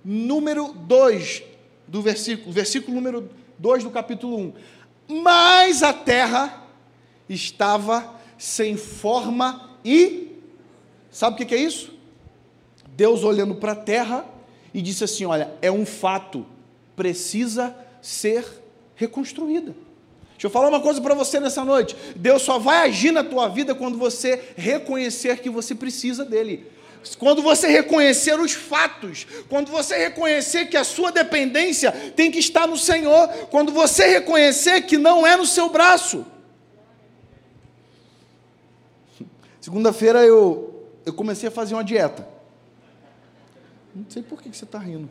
Número 0.02 0.72
2 0.72 1.42
do 1.86 2.00
versículo, 2.00 2.52
versículo 2.52 2.94
número 2.94 3.28
2 3.60 3.84
do 3.84 3.90
capítulo 3.90 4.36
1. 4.36 4.52
Mas 5.22 5.82
a 5.82 5.92
terra 5.92 6.64
estava 7.28 8.14
sem 8.36 8.76
forma 8.76 9.70
e 9.84 10.30
Sabe 11.10 11.42
o 11.42 11.46
que 11.46 11.54
é 11.54 11.58
isso? 11.58 11.92
Deus 12.90 13.24
olhando 13.24 13.54
para 13.56 13.72
a 13.72 13.76
terra 13.76 14.24
e 14.72 14.80
disse 14.80 15.02
assim: 15.02 15.24
Olha, 15.24 15.50
é 15.60 15.70
um 15.70 15.84
fato, 15.84 16.46
precisa 16.94 17.74
ser 18.00 18.44
reconstruída. 18.94 19.74
Deixa 20.32 20.46
eu 20.46 20.50
falar 20.50 20.68
uma 20.68 20.80
coisa 20.80 21.00
para 21.00 21.14
você 21.14 21.38
nessa 21.40 21.64
noite. 21.64 21.96
Deus 22.16 22.42
só 22.42 22.58
vai 22.58 22.88
agir 22.88 23.10
na 23.10 23.22
tua 23.22 23.48
vida 23.48 23.74
quando 23.74 23.98
você 23.98 24.52
reconhecer 24.56 25.40
que 25.40 25.50
você 25.50 25.74
precisa 25.74 26.24
dele. 26.24 26.66
Quando 27.18 27.42
você 27.42 27.68
reconhecer 27.68 28.38
os 28.38 28.52
fatos, 28.52 29.26
quando 29.48 29.70
você 29.70 29.96
reconhecer 29.96 30.66
que 30.66 30.76
a 30.76 30.84
sua 30.84 31.10
dependência 31.10 31.92
tem 32.14 32.30
que 32.30 32.38
estar 32.38 32.66
no 32.66 32.76
Senhor, 32.76 33.28
quando 33.50 33.72
você 33.72 34.06
reconhecer 34.06 34.82
que 34.82 34.98
não 34.98 35.26
é 35.26 35.36
no 35.36 35.46
seu 35.46 35.70
braço. 35.70 36.26
Segunda-feira 39.60 40.24
eu 40.24 40.70
eu 41.04 41.14
comecei 41.14 41.48
a 41.48 41.52
fazer 41.52 41.74
uma 41.74 41.84
dieta. 41.84 42.28
Não 43.94 44.04
sei 44.08 44.22
por 44.22 44.40
que 44.40 44.48
você 44.54 44.64
está 44.64 44.78
rindo. 44.78 45.08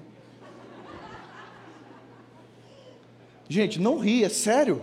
Gente, 3.47 3.79
não 3.79 3.97
ri, 3.97 4.23
é 4.23 4.29
sério. 4.29 4.81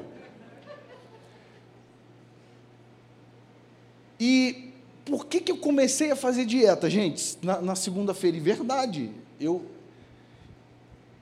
E 4.18 4.65
por 5.06 5.26
que, 5.26 5.40
que 5.40 5.50
eu 5.50 5.56
comecei 5.56 6.10
a 6.10 6.16
fazer 6.16 6.44
dieta, 6.44 6.90
gente? 6.90 7.38
Na, 7.40 7.62
na 7.62 7.74
segunda-feira, 7.74 8.36
e 8.36 8.40
verdade, 8.40 9.10
eu 9.40 9.62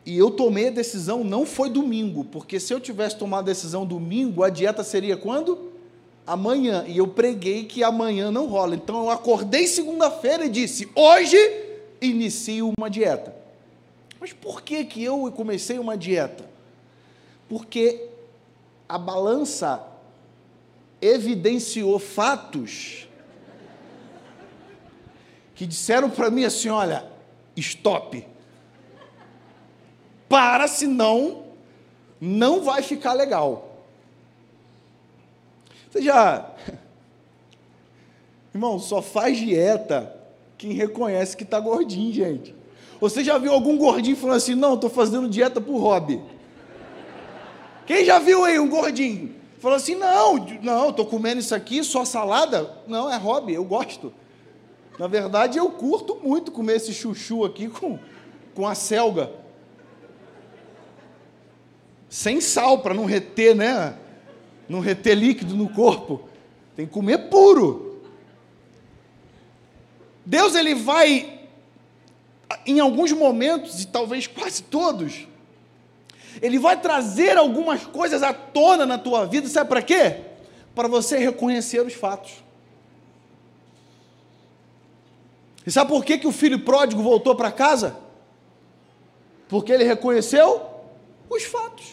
e 0.07 0.19
eu 0.19 0.31
tomei 0.31 0.69
a 0.69 0.71
decisão, 0.71 1.25
não 1.25 1.47
foi 1.47 1.71
domingo, 1.71 2.25
porque 2.25 2.61
se 2.61 2.75
eu 2.75 2.79
tivesse 2.79 3.17
tomado 3.17 3.45
a 3.45 3.53
decisão 3.53 3.87
domingo, 3.87 4.43
a 4.43 4.51
dieta 4.51 4.85
seria 4.85 5.17
quando? 5.17 5.73
amanhã. 6.27 6.85
E 6.87 6.99
eu 6.99 7.09
preguei 7.09 7.65
que 7.65 7.83
amanhã 7.83 8.31
não 8.31 8.47
rola. 8.47 8.75
Então 8.75 9.05
eu 9.05 9.11
acordei 9.11 9.67
segunda-feira 9.67 10.47
e 10.47 10.49
disse: 10.49 10.89
hoje 10.95 11.37
inicio 12.01 12.73
uma 12.77 12.89
dieta. 12.89 13.35
Mas 14.21 14.33
por 14.33 14.63
que, 14.63 14.85
que 14.85 15.03
eu 15.03 15.31
comecei 15.33 15.79
uma 15.79 15.97
dieta? 15.97 16.49
Porque 17.49 18.09
a 18.89 18.97
balança 18.97 19.87
evidenciou 21.01 21.99
fatos 21.99 23.04
que 25.55 25.67
disseram 25.67 26.11
para 26.11 26.31
mim 26.31 26.45
assim: 26.45 26.69
olha, 26.69 27.07
stop. 27.57 28.27
Para, 30.29 30.67
senão 30.67 31.45
não 32.21 32.63
vai 32.63 32.83
ficar 32.83 33.13
legal. 33.13 33.79
Você 35.91 36.03
já. 36.03 36.51
Irmão, 38.55 38.79
só 38.79 39.03
faz 39.03 39.39
dieta 39.39 40.15
quem 40.57 40.73
reconhece 40.73 41.37
que 41.37 41.43
está 41.43 41.59
gordinho, 41.61 42.13
gente. 42.13 42.55
Você 43.01 43.23
já 43.23 43.37
viu 43.39 43.53
algum 43.53 43.77
gordinho 43.77 44.17
falando 44.17 44.37
assim: 44.37 44.55
não, 44.55 44.75
estou 44.75 44.91
fazendo 44.91 45.29
dieta 45.29 45.61
por 45.61 45.79
hobby? 45.79 46.23
Quem 47.87 48.05
já 48.05 48.19
viu 48.19 48.45
aí 48.45 48.59
um 48.59 48.69
gordinho? 48.69 49.35
Falou 49.59 49.77
assim: 49.77 49.95
não, 49.95 50.37
não, 50.63 50.91
estou 50.91 51.07
comendo 51.07 51.41
isso 51.41 51.55
aqui, 51.55 51.85
só 51.85 52.05
salada? 52.05 52.71
Não, 52.87 53.11
é 53.11 53.17
hobby, 53.17 53.55
eu 53.55 53.65
gosto. 53.65 54.13
Na 54.99 55.07
verdade, 55.09 55.59
eu 55.59 55.71
curto 55.71 56.21
muito 56.23 56.53
comer 56.53 56.77
esse 56.77 56.93
chuchu 56.93 57.45
aqui 57.45 57.69
com, 57.69 57.99
com 58.55 58.67
a 58.67 58.75
selga. 58.75 59.31
Sem 62.09 62.41
sal, 62.41 62.79
para 62.79 62.95
não 62.95 63.05
reter, 63.05 63.57
né? 63.57 63.99
Não 64.69 64.79
reter 64.79 65.17
líquido 65.17 65.57
no 65.57 65.69
corpo. 65.69 66.29
Tem 66.77 66.87
que 66.87 66.93
comer 66.93 67.29
puro. 67.29 68.03
Deus, 70.25 70.55
ele 70.55 70.77
vai, 70.77 71.41
em 72.65 72.79
alguns 72.79 73.11
momentos, 73.11 73.83
e 73.83 73.89
talvez 73.89 74.29
quase 74.29 74.63
todos, 74.63 75.27
ele 76.41 76.59
vai 76.59 76.81
trazer 76.81 77.37
algumas 77.37 77.85
coisas 77.85 78.23
à 78.23 78.33
tona 78.33 78.87
na 78.87 78.97
tua 78.97 79.27
vida, 79.27 79.49
sabe 79.49 79.69
para 79.69 79.83
quê? 79.83 80.21
Para 80.73 80.87
você 80.87 81.19
reconhecer 81.19 81.85
os 81.85 81.95
fatos. 81.95 82.44
E 85.67 85.71
sabe 85.71 85.91
por 85.91 86.05
que, 86.05 86.19
que 86.19 86.27
o 86.27 86.33
filho 86.33 86.61
pródigo 86.61 87.03
voltou 87.03 87.35
para 87.35 87.51
casa? 87.51 87.97
Porque 89.49 89.73
ele 89.73 89.85
reconheceu 89.85 90.63
os 91.29 91.45
fatos. 91.45 91.87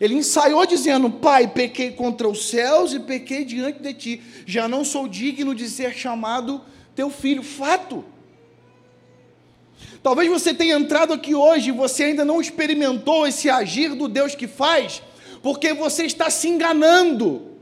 Ele 0.00 0.14
ensaiou 0.14 0.64
dizendo: 0.66 1.10
Pai, 1.10 1.48
pequei 1.48 1.92
contra 1.92 2.28
os 2.28 2.48
céus 2.48 2.92
e 2.92 3.00
pequei 3.00 3.44
diante 3.44 3.80
de 3.80 3.94
ti. 3.94 4.22
Já 4.46 4.68
não 4.68 4.84
sou 4.84 5.08
digno 5.08 5.54
de 5.54 5.68
ser 5.68 5.94
chamado 5.94 6.60
teu 6.94 7.10
filho. 7.10 7.42
Fato. 7.42 8.04
Talvez 10.02 10.30
você 10.30 10.54
tenha 10.54 10.76
entrado 10.76 11.12
aqui 11.12 11.34
hoje 11.34 11.70
e 11.70 11.72
você 11.72 12.04
ainda 12.04 12.24
não 12.24 12.40
experimentou 12.40 13.26
esse 13.26 13.50
agir 13.50 13.94
do 13.94 14.06
Deus 14.06 14.34
que 14.34 14.46
faz, 14.46 15.02
porque 15.42 15.74
você 15.74 16.04
está 16.04 16.30
se 16.30 16.48
enganando. 16.48 17.55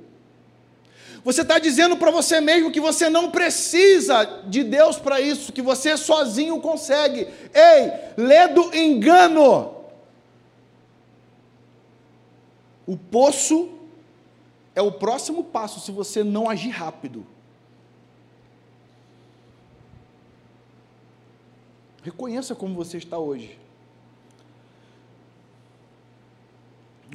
Você 1.24 1.40
está 1.40 1.58
dizendo 1.58 1.96
para 1.96 2.10
você 2.10 2.38
mesmo 2.38 2.70
que 2.70 2.80
você 2.80 3.08
não 3.08 3.30
precisa 3.30 4.24
de 4.46 4.62
Deus 4.62 4.98
para 4.98 5.22
isso, 5.22 5.54
que 5.54 5.62
você 5.62 5.96
sozinho 5.96 6.60
consegue. 6.60 7.26
Ei, 7.54 7.92
lê 8.14 8.46
do 8.48 8.74
engano. 8.76 9.74
O 12.86 12.94
poço 12.94 13.70
é 14.74 14.82
o 14.82 14.92
próximo 14.92 15.42
passo 15.42 15.80
se 15.80 15.90
você 15.90 16.22
não 16.22 16.50
agir 16.50 16.68
rápido. 16.68 17.26
Reconheça 22.02 22.54
como 22.54 22.74
você 22.74 22.98
está 22.98 23.16
hoje. 23.16 23.58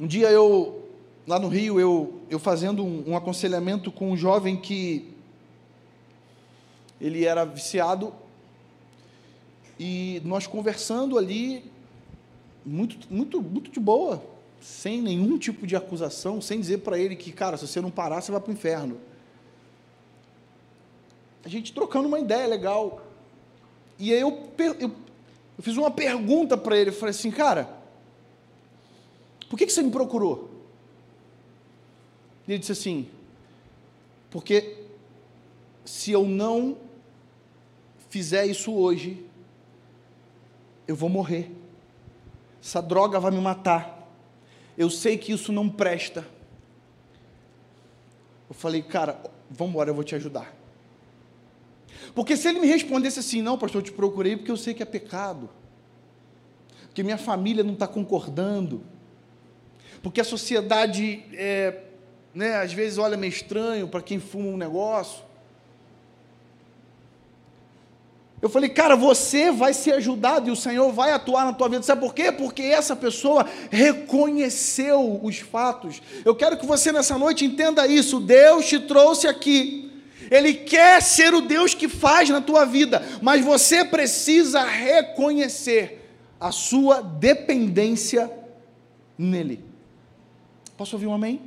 Um 0.00 0.06
dia 0.08 0.28
eu 0.30 0.79
lá 1.26 1.38
no 1.38 1.48
Rio, 1.48 1.78
eu, 1.78 2.20
eu 2.28 2.38
fazendo 2.38 2.84
um, 2.84 3.10
um 3.10 3.16
aconselhamento 3.16 3.92
com 3.92 4.10
um 4.10 4.16
jovem 4.16 4.56
que 4.56 5.14
ele 7.00 7.24
era 7.24 7.44
viciado 7.44 8.12
e 9.78 10.20
nós 10.24 10.46
conversando 10.46 11.16
ali, 11.16 11.64
muito, 12.64 12.98
muito, 13.10 13.40
muito 13.40 13.70
de 13.70 13.80
boa, 13.80 14.22
sem 14.60 15.00
nenhum 15.00 15.38
tipo 15.38 15.66
de 15.66 15.74
acusação, 15.74 16.40
sem 16.40 16.60
dizer 16.60 16.78
para 16.78 16.98
ele 16.98 17.16
que, 17.16 17.32
cara, 17.32 17.56
se 17.56 17.66
você 17.66 17.80
não 17.80 17.90
parar, 17.90 18.20
você 18.20 18.30
vai 18.30 18.40
para 18.40 18.50
o 18.50 18.52
inferno. 18.52 18.98
A 21.42 21.48
gente 21.48 21.72
trocando 21.72 22.08
uma 22.08 22.20
ideia 22.20 22.46
legal. 22.46 23.02
E 23.98 24.12
aí 24.12 24.20
eu, 24.20 24.50
eu, 24.58 24.74
eu 24.78 25.62
fiz 25.62 25.76
uma 25.78 25.90
pergunta 25.90 26.58
para 26.58 26.76
ele, 26.76 26.92
falei 26.92 27.10
assim, 27.10 27.30
cara, 27.30 27.80
por 29.48 29.58
que, 29.58 29.64
que 29.64 29.72
você 29.72 29.82
me 29.82 29.90
procurou? 29.90 30.50
Ele 32.48 32.58
disse 32.58 32.72
assim: 32.72 33.08
porque 34.30 34.84
se 35.84 36.12
eu 36.12 36.24
não 36.24 36.76
fizer 38.08 38.46
isso 38.46 38.72
hoje, 38.72 39.24
eu 40.86 40.94
vou 40.94 41.08
morrer. 41.08 41.50
Essa 42.62 42.80
droga 42.80 43.18
vai 43.18 43.30
me 43.30 43.40
matar. 43.40 44.08
Eu 44.76 44.88
sei 44.88 45.18
que 45.18 45.32
isso 45.32 45.52
não 45.52 45.68
presta. 45.68 46.26
Eu 48.48 48.54
falei, 48.54 48.82
cara, 48.82 49.20
vamos 49.50 49.72
embora, 49.72 49.90
eu 49.90 49.94
vou 49.94 50.04
te 50.04 50.14
ajudar. 50.14 50.54
Porque 52.14 52.36
se 52.36 52.48
ele 52.48 52.60
me 52.60 52.66
respondesse 52.66 53.18
assim, 53.20 53.42
não, 53.42 53.58
pastor, 53.58 53.80
eu 53.80 53.84
te 53.84 53.92
procurei 53.92 54.36
porque 54.36 54.50
eu 54.50 54.56
sei 54.56 54.74
que 54.74 54.82
é 54.82 54.86
pecado, 54.86 55.48
porque 56.86 57.02
minha 57.02 57.18
família 57.18 57.62
não 57.62 57.74
está 57.74 57.86
concordando, 57.86 58.82
porque 60.02 60.20
a 60.20 60.24
sociedade 60.24 61.24
é, 61.32 61.84
né, 62.34 62.56
às 62.56 62.72
vezes 62.72 62.98
olha 62.98 63.16
meio 63.16 63.32
estranho 63.32 63.88
para 63.88 64.02
quem 64.02 64.20
fuma 64.20 64.48
um 64.48 64.56
negócio. 64.56 65.30
Eu 68.42 68.48
falei, 68.48 68.70
cara, 68.70 68.96
você 68.96 69.50
vai 69.50 69.74
ser 69.74 69.92
ajudado 69.92 70.48
e 70.48 70.50
o 70.50 70.56
Senhor 70.56 70.90
vai 70.92 71.12
atuar 71.12 71.44
na 71.44 71.52
tua 71.52 71.68
vida. 71.68 71.82
Sabe 71.82 72.00
por 72.00 72.14
quê? 72.14 72.32
Porque 72.32 72.62
essa 72.62 72.96
pessoa 72.96 73.46
reconheceu 73.70 75.20
os 75.22 75.38
fatos. 75.40 76.00
Eu 76.24 76.34
quero 76.34 76.56
que 76.56 76.64
você 76.64 76.90
nessa 76.90 77.18
noite 77.18 77.44
entenda 77.44 77.86
isso. 77.86 78.18
Deus 78.18 78.66
te 78.66 78.78
trouxe 78.78 79.28
aqui. 79.28 79.92
Ele 80.30 80.54
quer 80.54 81.02
ser 81.02 81.34
o 81.34 81.42
Deus 81.42 81.74
que 81.74 81.88
faz 81.88 82.30
na 82.30 82.40
tua 82.40 82.64
vida, 82.64 83.04
mas 83.20 83.44
você 83.44 83.84
precisa 83.84 84.62
reconhecer 84.62 86.08
a 86.38 86.50
sua 86.50 87.02
dependência 87.02 88.30
nele. 89.18 89.62
Posso 90.78 90.96
ouvir 90.96 91.08
um 91.08 91.12
amém? 91.12 91.42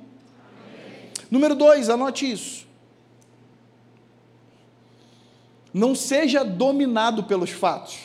Número 1.33 1.55
dois, 1.55 1.89
anote 1.89 2.31
isso. 2.31 2.67
Não 5.73 5.95
seja 5.95 6.45
dominado 6.45 7.23
pelos 7.23 7.49
fatos. 7.49 7.97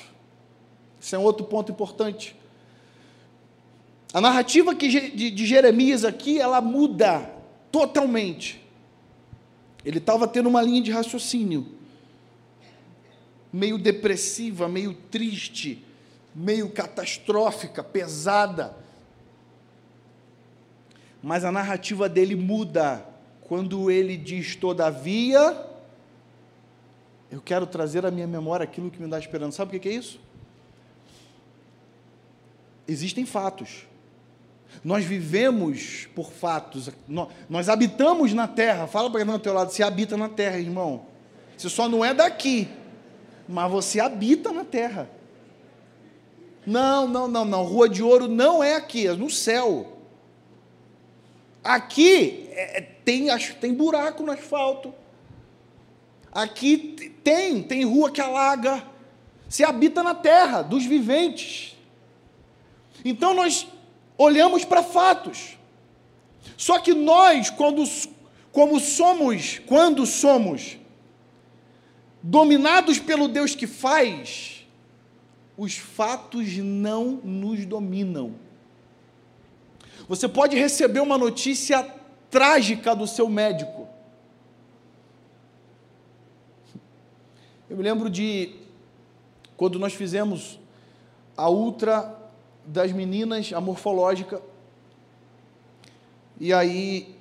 Esse 0.98 1.14
é 1.14 1.18
um 1.18 1.24
outro 1.24 1.44
ponto 1.44 1.70
importante. 1.70 2.34
A 4.14 4.20
narrativa 4.22 4.74
de 4.74 5.46
Jeremias 5.46 6.06
aqui, 6.06 6.40
ela 6.40 6.62
muda 6.62 7.30
totalmente. 7.70 8.66
Ele 9.84 9.98
estava 9.98 10.26
tendo 10.26 10.48
uma 10.48 10.62
linha 10.62 10.80
de 10.80 10.90
raciocínio 10.90 11.66
meio 13.52 13.76
depressiva, 13.76 14.70
meio 14.70 14.94
triste, 14.94 15.84
meio 16.34 16.70
catastrófica, 16.70 17.84
pesada. 17.84 18.74
Mas 21.22 21.44
a 21.44 21.52
narrativa 21.52 22.08
dele 22.08 22.34
muda 22.34 23.17
quando 23.48 23.90
ele 23.90 24.16
diz, 24.16 24.54
todavia, 24.54 25.66
eu 27.30 27.40
quero 27.40 27.66
trazer 27.66 28.04
à 28.04 28.10
minha 28.10 28.26
memória 28.26 28.64
aquilo 28.64 28.90
que 28.90 29.00
me 29.00 29.08
dá 29.08 29.18
esperança. 29.18 29.56
Sabe 29.58 29.76
o 29.76 29.80
que 29.80 29.88
é 29.88 29.92
isso? 29.92 30.20
Existem 32.86 33.24
fatos. 33.24 33.86
Nós 34.84 35.04
vivemos 35.04 36.06
por 36.14 36.30
fatos. 36.30 36.90
Nós 37.48 37.68
habitamos 37.70 38.34
na 38.34 38.46
terra. 38.46 38.86
Fala 38.86 39.10
para 39.10 39.20
quem 39.20 39.26
está 39.26 39.38
do 39.38 39.42
teu 39.42 39.54
lado, 39.54 39.72
você 39.72 39.82
habita 39.82 40.16
na 40.16 40.28
terra, 40.28 40.58
irmão. 40.58 41.06
Você 41.56 41.70
só 41.70 41.88
não 41.88 42.04
é 42.04 42.12
daqui, 42.14 42.68
mas 43.48 43.70
você 43.70 43.98
habita 43.98 44.52
na 44.52 44.64
terra. 44.64 45.10
Não, 46.66 47.08
não, 47.08 47.26
não, 47.26 47.44
não. 47.46 47.64
Rua 47.64 47.88
de 47.88 48.02
Ouro 48.02 48.28
não 48.28 48.62
é 48.62 48.74
aqui, 48.74 49.06
é 49.06 49.14
no 49.14 49.30
céu. 49.30 49.98
Aqui 51.64 52.48
é, 52.52 52.78
é, 52.78 52.97
tem, 53.08 53.26
tem 53.58 53.72
buraco 53.72 54.22
no 54.22 54.32
asfalto. 54.32 54.92
Aqui 56.30 57.10
tem, 57.24 57.62
tem 57.62 57.82
rua 57.82 58.10
que 58.10 58.20
alaga. 58.20 58.84
Se 59.48 59.64
habita 59.64 60.02
na 60.02 60.14
terra 60.14 60.60
dos 60.60 60.84
viventes. 60.84 61.74
Então 63.02 63.32
nós 63.32 63.66
olhamos 64.18 64.62
para 64.66 64.82
fatos. 64.82 65.56
Só 66.54 66.78
que 66.80 66.92
nós, 66.92 67.48
quando, 67.48 67.82
como 68.52 68.78
somos, 68.78 69.58
quando 69.60 70.04
somos 70.04 70.76
dominados 72.22 72.98
pelo 72.98 73.26
Deus 73.26 73.54
que 73.54 73.66
faz, 73.66 74.66
os 75.56 75.78
fatos 75.78 76.58
não 76.58 77.22
nos 77.24 77.64
dominam. 77.64 78.34
Você 80.06 80.28
pode 80.28 80.58
receber 80.58 81.00
uma 81.00 81.16
notícia 81.16 81.97
trágica 82.30 82.94
do 82.94 83.06
seu 83.06 83.28
médico. 83.28 83.88
Eu 87.68 87.76
me 87.76 87.82
lembro 87.82 88.08
de 88.08 88.54
quando 89.56 89.78
nós 89.78 89.92
fizemos 89.92 90.58
a 91.36 91.50
ultra 91.50 92.16
das 92.64 92.92
meninas, 92.92 93.52
a 93.52 93.60
morfológica, 93.60 94.42
e 96.40 96.52
aí 96.52 97.16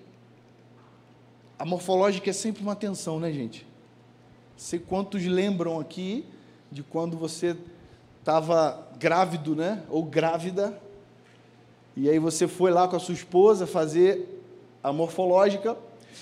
a 1.57 1.65
morfológica 1.65 2.29
é 2.29 2.33
sempre 2.33 2.61
uma 2.61 2.75
tensão, 2.75 3.19
né, 3.19 3.31
gente? 3.31 3.65
Sei 4.55 4.77
quantos 4.79 5.23
lembram 5.25 5.79
aqui 5.79 6.25
de 6.71 6.83
quando 6.83 7.17
você 7.17 7.57
estava 8.19 8.87
grávido, 8.99 9.55
né? 9.55 9.83
Ou 9.89 10.03
grávida. 10.03 10.79
E 11.95 12.09
aí 12.09 12.19
você 12.19 12.47
foi 12.47 12.71
lá 12.71 12.87
com 12.87 12.95
a 12.95 12.99
sua 12.99 13.15
esposa 13.15 13.65
fazer 13.65 14.36
a 14.89 14.93
morfológica 14.93 15.77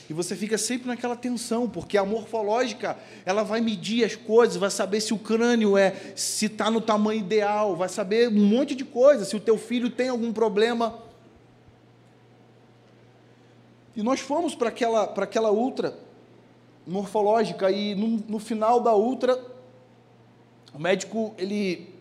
e 0.09 0.13
você 0.13 0.35
fica 0.35 0.57
sempre 0.57 0.87
naquela 0.87 1.15
tensão, 1.15 1.67
porque 1.67 1.97
a 1.97 2.05
morfológica, 2.05 2.97
ela 3.25 3.43
vai 3.43 3.59
medir 3.59 4.03
as 4.03 4.15
coisas, 4.15 4.55
vai 4.55 4.69
saber 4.69 5.01
se 5.01 5.13
o 5.13 5.17
crânio 5.17 5.77
é, 5.77 5.95
se 6.15 6.45
está 6.45 6.69
no 6.69 6.79
tamanho 6.79 7.19
ideal, 7.19 7.75
vai 7.75 7.89
saber 7.89 8.29
um 8.29 8.45
monte 8.45 8.75
de 8.75 8.85
coisa, 8.85 9.25
se 9.25 9.35
o 9.35 9.39
teu 9.39 9.57
filho 9.57 9.89
tem 9.89 10.09
algum 10.09 10.31
problema. 10.31 10.99
E 13.95 14.03
nós 14.03 14.19
fomos 14.19 14.53
para 14.53 14.69
aquela, 14.69 15.07
para 15.07 15.23
aquela 15.23 15.51
ultra 15.51 15.97
morfológica 16.85 17.71
e 17.71 17.95
no, 17.95 18.23
no 18.27 18.37
final 18.37 18.79
da 18.79 18.95
ultra, 18.95 19.41
o 20.71 20.79
médico 20.79 21.33
ele 21.37 21.95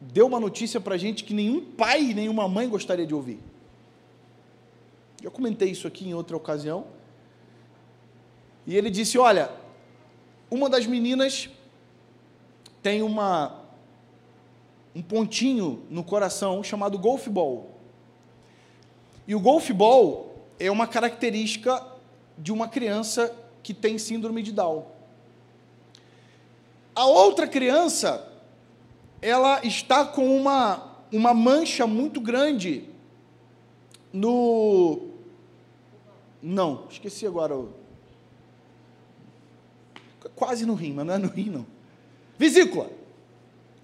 deu 0.00 0.26
uma 0.26 0.40
notícia 0.40 0.80
para 0.80 0.96
gente 0.96 1.24
que 1.24 1.34
nenhum 1.34 1.60
pai 1.60 2.14
nenhuma 2.14 2.48
mãe 2.48 2.68
gostaria 2.68 3.06
de 3.06 3.14
ouvir. 3.14 3.47
Já 5.22 5.30
comentei 5.30 5.70
isso 5.70 5.86
aqui 5.86 6.08
em 6.08 6.14
outra 6.14 6.36
ocasião. 6.36 6.86
E 8.66 8.76
ele 8.76 8.90
disse: 8.90 9.18
Olha, 9.18 9.50
uma 10.50 10.68
das 10.68 10.86
meninas 10.86 11.48
tem 12.82 13.02
uma 13.02 13.64
um 14.94 15.02
pontinho 15.02 15.84
no 15.88 16.02
coração 16.02 16.62
chamado 16.62 16.98
golf 16.98 17.28
ball. 17.28 17.70
E 19.26 19.34
o 19.34 19.40
golf 19.40 19.70
ball 19.70 20.34
é 20.58 20.70
uma 20.70 20.86
característica 20.86 21.84
de 22.36 22.50
uma 22.50 22.66
criança 22.66 23.34
que 23.62 23.74
tem 23.74 23.98
síndrome 23.98 24.42
de 24.42 24.52
Down. 24.52 24.86
A 26.94 27.04
outra 27.04 27.46
criança, 27.46 28.28
ela 29.22 29.64
está 29.64 30.04
com 30.04 30.36
uma, 30.36 30.96
uma 31.12 31.32
mancha 31.32 31.86
muito 31.86 32.20
grande 32.20 32.84
no. 34.12 35.07
Não, 36.42 36.86
esqueci 36.90 37.26
agora. 37.26 37.54
Quase 40.34 40.64
no 40.64 40.74
rim, 40.74 40.92
mas 40.92 41.06
não 41.06 41.14
é 41.14 41.18
no 41.18 41.28
rim, 41.28 41.50
não. 41.50 41.66
Vesícula. 42.38 42.90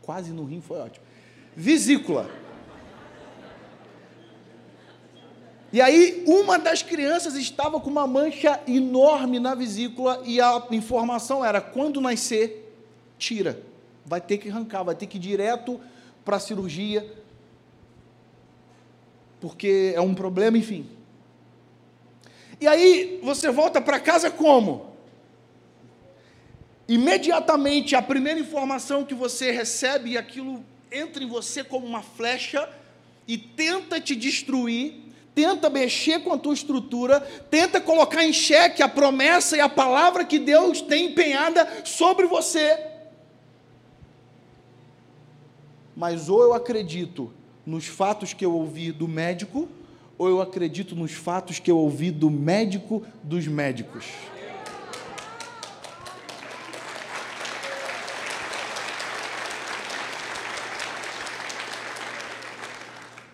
Quase 0.03 0.33
no 0.33 0.45
rim 0.45 0.61
foi 0.61 0.79
ótimo. 0.79 1.05
Vesícula. 1.57 2.31
E 5.73 5.81
aí, 5.81 6.23
uma 6.25 6.57
das 6.57 6.85
crianças 6.85 7.35
estava 7.35 7.81
com 7.81 7.90
uma 7.90 8.07
mancha 8.07 8.61
enorme 8.64 9.40
na 9.40 9.57
vesícula 9.57 10.23
e 10.25 10.40
a 10.40 10.69
informação 10.71 11.45
era: 11.45 11.61
quando 11.61 12.01
nascer, 12.01 12.73
tira. 13.19 13.61
Vai 14.07 14.21
ter 14.21 14.38
que 14.38 14.49
arrancar, 14.49 14.85
vai 14.85 14.95
ter 14.95 15.07
que 15.07 15.17
ir 15.17 15.21
direto 15.21 15.81
para 16.25 16.37
a 16.37 16.40
cirurgia, 16.40 17.05
porque 19.40 19.93
é 19.97 20.01
um 20.01 20.14
problema, 20.14 20.57
enfim. 20.57 20.88
E 22.61 22.67
aí, 22.67 23.21
você 23.23 23.51
volta 23.51 23.81
para 23.81 23.99
casa 23.99 24.31
como? 24.31 24.95
Imediatamente, 26.88 27.97
a 27.97 28.03
primeira 28.03 28.38
informação 28.38 29.05
que 29.05 29.14
você 29.14 29.51
recebe, 29.51 30.11
e 30.11 30.19
aquilo 30.19 30.64
entra 30.93 31.25
em 31.25 31.29
você 31.29 31.64
como 31.64 31.87
uma 31.87 32.03
flecha 32.03 32.69
e 33.27 33.38
tenta 33.38 34.01
te 34.01 34.14
destruir, 34.14 34.95
tenta 35.35 35.69
mexer 35.69 36.23
com 36.23 36.33
a 36.33 36.38
tua 36.38 36.55
estrutura, 36.55 37.21
tenta 37.51 37.81
colocar 37.81 38.23
em 38.23 38.33
xeque 38.33 38.83
a 38.83 38.88
promessa 38.88 39.57
e 39.57 39.61
a 39.61 39.69
palavra 39.69 40.25
que 40.25 40.38
Deus 40.38 40.81
tem 40.81 41.07
empenhada 41.07 41.85
sobre 41.85 42.27
você. 42.27 42.79
Mas 45.97 46.29
ou 46.29 46.43
eu 46.43 46.55
acredito 46.55 47.33
nos 47.64 47.87
fatos 47.87 48.33
que 48.33 48.45
eu 48.45 48.53
ouvi 48.53 48.93
do 48.93 49.09
médico, 49.09 49.69
ou 50.16 50.29
eu 50.29 50.40
acredito 50.40 50.94
nos 50.94 51.12
fatos 51.12 51.59
que 51.59 51.70
eu 51.70 51.79
ouvi 51.79 52.11
do 52.11 52.31
médico 52.31 53.03
dos 53.22 53.46
médicos. 53.46 54.07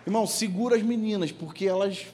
Irmão, 0.05 0.25
segura 0.25 0.75
as 0.75 0.81
meninas, 0.81 1.31
porque 1.31 1.65
elas, 1.65 2.07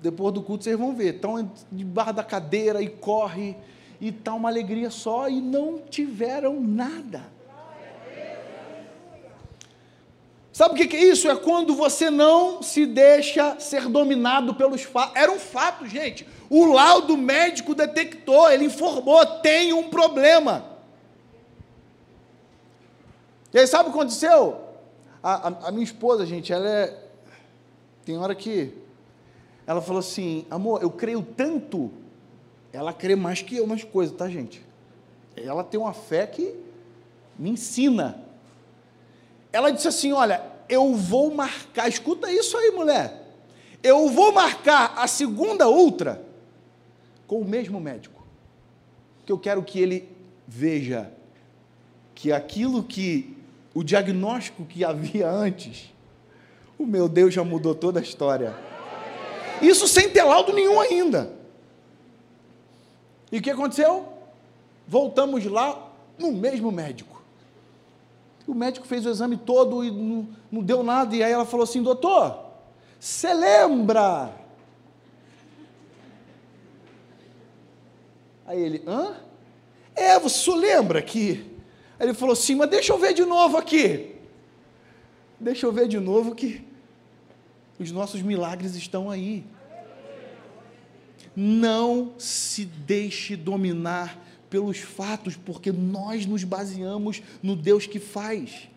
depois 0.00 0.32
do 0.32 0.42
culto, 0.42 0.64
vocês 0.64 0.78
vão 0.78 0.94
ver, 0.94 1.16
estão 1.16 1.50
debaixo 1.72 2.12
da 2.12 2.22
cadeira 2.22 2.82
e 2.82 2.88
corre, 2.88 3.56
e 4.00 4.08
está 4.10 4.34
uma 4.34 4.48
alegria 4.48 4.90
só, 4.90 5.28
e 5.28 5.40
não 5.40 5.78
tiveram 5.78 6.60
nada. 6.60 7.39
Sabe 10.52 10.74
o 10.74 10.88
que 10.88 10.96
é 10.96 11.04
isso? 11.04 11.28
É 11.28 11.36
quando 11.36 11.74
você 11.74 12.10
não 12.10 12.62
se 12.62 12.84
deixa 12.84 13.58
ser 13.60 13.88
dominado 13.88 14.54
pelos 14.54 14.82
fatos. 14.82 15.14
Era 15.14 15.30
um 15.30 15.38
fato, 15.38 15.86
gente. 15.86 16.26
O 16.48 16.66
laudo 16.72 17.16
médico 17.16 17.74
detectou, 17.74 18.50
ele 18.50 18.64
informou, 18.64 19.24
tem 19.24 19.72
um 19.72 19.88
problema. 19.88 20.64
E 23.52 23.58
aí, 23.58 23.66
sabe 23.66 23.88
o 23.88 23.92
que 23.92 23.98
aconteceu? 23.98 24.60
A, 25.22 25.48
a, 25.48 25.68
a 25.68 25.70
minha 25.70 25.84
esposa, 25.84 26.26
gente, 26.26 26.52
ela 26.52 26.68
é. 26.68 26.98
Tem 28.04 28.16
hora 28.18 28.34
que. 28.34 28.74
Ela 29.66 29.80
falou 29.80 30.00
assim: 30.00 30.44
amor, 30.50 30.82
eu 30.82 30.90
creio 30.90 31.22
tanto. 31.22 31.92
Ela 32.72 32.92
crê 32.92 33.14
mais 33.14 33.42
que 33.42 33.56
eu 33.56 33.66
nas 33.66 33.84
coisas, 33.84 34.16
tá, 34.16 34.28
gente? 34.28 34.64
Ela 35.36 35.62
tem 35.62 35.78
uma 35.78 35.92
fé 35.92 36.26
que 36.26 36.54
me 37.38 37.50
ensina. 37.50 38.29
Ela 39.52 39.70
disse 39.70 39.88
assim: 39.88 40.12
olha, 40.12 40.42
eu 40.68 40.94
vou 40.94 41.34
marcar, 41.34 41.88
escuta 41.88 42.30
isso 42.30 42.56
aí, 42.56 42.70
mulher. 42.70 43.20
Eu 43.82 44.08
vou 44.08 44.32
marcar 44.32 44.94
a 44.96 45.06
segunda 45.06 45.68
ultra 45.68 46.22
com 47.26 47.40
o 47.40 47.44
mesmo 47.44 47.80
médico. 47.80 48.24
Que 49.24 49.32
eu 49.32 49.38
quero 49.38 49.62
que 49.62 49.80
ele 49.80 50.08
veja 50.46 51.10
que 52.14 52.32
aquilo 52.32 52.82
que 52.82 53.36
o 53.74 53.82
diagnóstico 53.82 54.64
que 54.64 54.84
havia 54.84 55.28
antes, 55.30 55.92
o 56.78 56.84
meu 56.84 57.08
Deus 57.08 57.32
já 57.32 57.44
mudou 57.44 57.74
toda 57.74 58.00
a 58.00 58.02
história. 58.02 58.54
Isso 59.62 59.86
sem 59.86 60.08
ter 60.10 60.22
laudo 60.22 60.52
nenhum 60.52 60.80
ainda. 60.80 61.32
E 63.30 63.38
o 63.38 63.42
que 63.42 63.50
aconteceu? 63.50 64.08
Voltamos 64.86 65.44
lá 65.44 65.92
no 66.18 66.32
mesmo 66.32 66.72
médico. 66.72 67.19
O 68.46 68.54
médico 68.54 68.86
fez 68.86 69.06
o 69.06 69.10
exame 69.10 69.36
todo 69.36 69.84
e 69.84 69.90
não, 69.90 70.28
não 70.50 70.62
deu 70.62 70.82
nada. 70.82 71.14
E 71.14 71.22
aí 71.22 71.32
ela 71.32 71.44
falou 71.44 71.64
assim: 71.64 71.82
Doutor, 71.82 72.38
você 72.98 73.32
lembra? 73.32 74.34
Aí 78.46 78.60
ele: 78.60 78.82
Hã? 78.86 79.14
É, 79.94 80.18
você 80.18 80.50
lembra 80.50 81.02
que 81.02 81.50
Aí 82.00 82.06
ele 82.06 82.14
falou 82.14 82.32
assim: 82.32 82.54
Mas 82.54 82.70
deixa 82.70 82.94
eu 82.94 82.98
ver 82.98 83.12
de 83.12 83.26
novo 83.26 83.58
aqui. 83.58 84.16
Deixa 85.38 85.66
eu 85.66 85.72
ver 85.72 85.86
de 85.86 86.00
novo 86.00 86.34
que 86.34 86.64
os 87.78 87.92
nossos 87.92 88.22
milagres 88.22 88.74
estão 88.74 89.10
aí. 89.10 89.44
Não 91.36 92.14
se 92.18 92.64
deixe 92.64 93.36
dominar 93.36 94.18
pelos 94.50 94.78
fatos, 94.78 95.36
porque 95.36 95.70
nós 95.70 96.26
nos 96.26 96.42
baseamos 96.44 97.22
no 97.40 97.54
Deus 97.54 97.86
que 97.86 98.00
faz. 98.00 98.68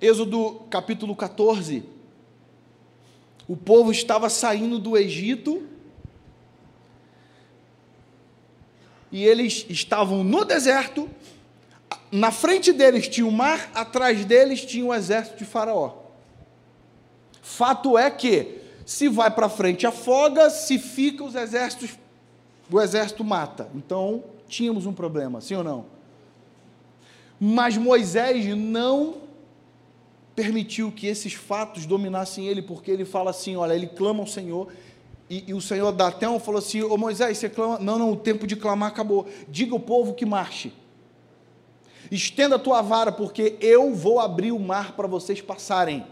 Êxodo 0.00 0.66
capítulo 0.68 1.14
14. 1.14 1.84
O 3.46 3.56
povo 3.56 3.90
estava 3.90 4.28
saindo 4.28 4.78
do 4.78 4.96
Egito 4.96 5.66
e 9.10 9.24
eles 9.24 9.64
estavam 9.70 10.22
no 10.22 10.44
deserto, 10.44 11.08
na 12.12 12.30
frente 12.30 12.72
deles 12.72 13.08
tinha 13.08 13.26
o 13.26 13.32
mar, 13.32 13.70
atrás 13.74 14.24
deles 14.24 14.64
tinha 14.64 14.84
o 14.84 14.92
exército 14.92 15.38
de 15.38 15.44
Faraó. 15.44 15.94
Fato 17.40 17.96
é 17.96 18.10
que, 18.10 18.58
se 18.84 19.08
vai 19.08 19.30
para 19.30 19.48
frente, 19.48 19.86
afoga, 19.86 20.50
se 20.50 20.78
fica, 20.78 21.24
os 21.24 21.34
exércitos, 21.34 21.98
o 22.70 22.80
exército 22.80 23.24
mata. 23.24 23.68
Então, 23.74 24.24
tínhamos 24.48 24.86
um 24.86 24.92
problema, 24.92 25.40
sim 25.40 25.54
ou 25.54 25.64
não? 25.64 25.86
Mas 27.40 27.76
Moisés 27.76 28.44
não 28.56 29.16
permitiu 30.34 30.92
que 30.92 31.06
esses 31.06 31.34
fatos 31.34 31.86
dominassem 31.86 32.46
ele, 32.46 32.62
porque 32.62 32.90
ele 32.90 33.04
fala 33.04 33.30
assim: 33.30 33.56
olha, 33.56 33.74
ele 33.74 33.86
clama 33.86 34.20
ao 34.20 34.26
Senhor, 34.26 34.68
e, 35.30 35.44
e 35.48 35.54
o 35.54 35.60
Senhor 35.60 35.92
dá 35.92 36.08
até 36.08 36.28
um 36.28 36.40
falou 36.40 36.58
assim: 36.58 36.82
Ô 36.82 36.96
Moisés, 36.96 37.38
você 37.38 37.48
clama. 37.48 37.78
Não, 37.78 37.98
não, 37.98 38.12
o 38.12 38.16
tempo 38.16 38.46
de 38.46 38.56
clamar 38.56 38.88
acabou. 38.88 39.26
Diga 39.48 39.74
ao 39.74 39.80
povo 39.80 40.14
que 40.14 40.24
marche. 40.24 40.72
Estenda 42.10 42.56
a 42.56 42.58
tua 42.58 42.80
vara, 42.80 43.12
porque 43.12 43.56
eu 43.60 43.94
vou 43.94 44.18
abrir 44.18 44.52
o 44.52 44.58
mar 44.58 44.92
para 44.92 45.06
vocês 45.06 45.40
passarem. 45.40 46.06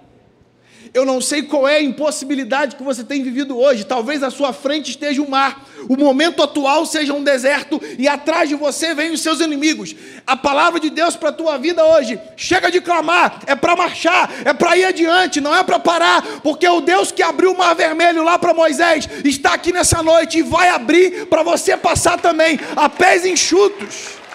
Eu 0.92 1.04
não 1.04 1.20
sei 1.20 1.42
qual 1.42 1.66
é 1.66 1.76
a 1.76 1.82
impossibilidade 1.82 2.76
que 2.76 2.82
você 2.82 3.04
tem 3.04 3.22
vivido 3.22 3.58
hoje. 3.58 3.84
Talvez 3.84 4.22
à 4.22 4.30
sua 4.30 4.52
frente 4.52 4.90
esteja 4.90 5.22
o 5.22 5.30
mar. 5.30 5.66
O 5.88 5.96
momento 5.96 6.42
atual 6.42 6.84
seja 6.86 7.12
um 7.12 7.22
deserto 7.22 7.80
e 7.98 8.08
atrás 8.08 8.48
de 8.48 8.54
você 8.54 8.94
vem 8.94 9.12
os 9.12 9.20
seus 9.20 9.40
inimigos. 9.40 9.94
A 10.26 10.36
palavra 10.36 10.80
de 10.80 10.90
Deus 10.90 11.16
para 11.16 11.28
a 11.28 11.32
tua 11.32 11.56
vida 11.58 11.84
hoje, 11.84 12.18
chega 12.36 12.70
de 12.70 12.80
clamar, 12.80 13.40
é 13.46 13.54
para 13.54 13.76
marchar, 13.76 14.30
é 14.44 14.52
para 14.52 14.76
ir 14.76 14.84
adiante, 14.84 15.40
não 15.40 15.54
é 15.54 15.62
para 15.62 15.78
parar, 15.78 16.22
porque 16.42 16.68
o 16.68 16.80
Deus 16.80 17.12
que 17.12 17.22
abriu 17.22 17.52
o 17.52 17.58
mar 17.58 17.74
vermelho 17.74 18.24
lá 18.24 18.38
para 18.38 18.54
Moisés 18.54 19.08
está 19.24 19.54
aqui 19.54 19.72
nessa 19.72 20.02
noite 20.02 20.38
e 20.38 20.42
vai 20.42 20.68
abrir 20.68 21.26
para 21.26 21.42
você 21.42 21.76
passar 21.76 22.20
também 22.20 22.58
a 22.74 22.88
pés 22.88 23.24
enxutos. 23.24 24.25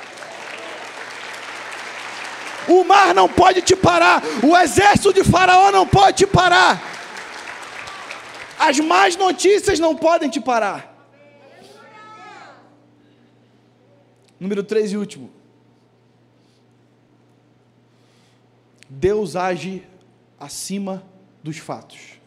O 2.72 2.86
mar 2.86 3.14
não 3.14 3.28
pode 3.28 3.62
te 3.62 3.76
parar. 3.76 4.24
O 4.42 4.56
exército 4.56 5.14
de 5.14 5.24
Faraó 5.26 5.72
não 5.72 5.86
pode 5.86 6.20
te 6.20 6.28
parar. 6.28 6.82
As 8.58 8.80
más 8.80 9.18
notícias 9.18 9.78
não 9.78 9.94
podem 9.94 10.30
te 10.30 10.40
parar. 10.40 10.88
Número 14.40 14.64
3 14.64 14.94
e 14.94 14.98
último. 14.98 15.30
Deus 18.90 19.36
age 19.36 19.84
acima 20.40 21.04
dos 21.44 21.58
fatos. 21.58 22.20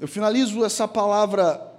Eu 0.00 0.08
finalizo 0.08 0.64
essa 0.64 0.86
palavra, 0.86 1.72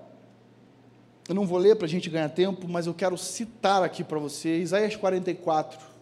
eu 1.30 1.36
não 1.36 1.46
vou 1.46 1.58
ler 1.58 1.76
para 1.76 1.86
a 1.86 1.90
gente 1.90 2.10
ganhar 2.10 2.30
tempo, 2.30 2.68
mas 2.68 2.88
eu 2.88 2.94
quero 2.94 3.18
citar 3.18 3.84
aqui 3.84 4.04
para 4.04 4.18
você, 4.18 4.58
Isaías 4.58 4.96
44. 4.96 5.97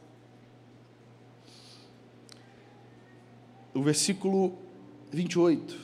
O 3.76 3.82
versículo 3.82 4.58
28. 5.12 5.78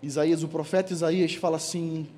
Isaías, 0.00 0.42
o 0.42 0.48
profeta 0.48 0.92
Isaías 0.92 1.34
fala 1.34 1.56
assim: 1.56 2.08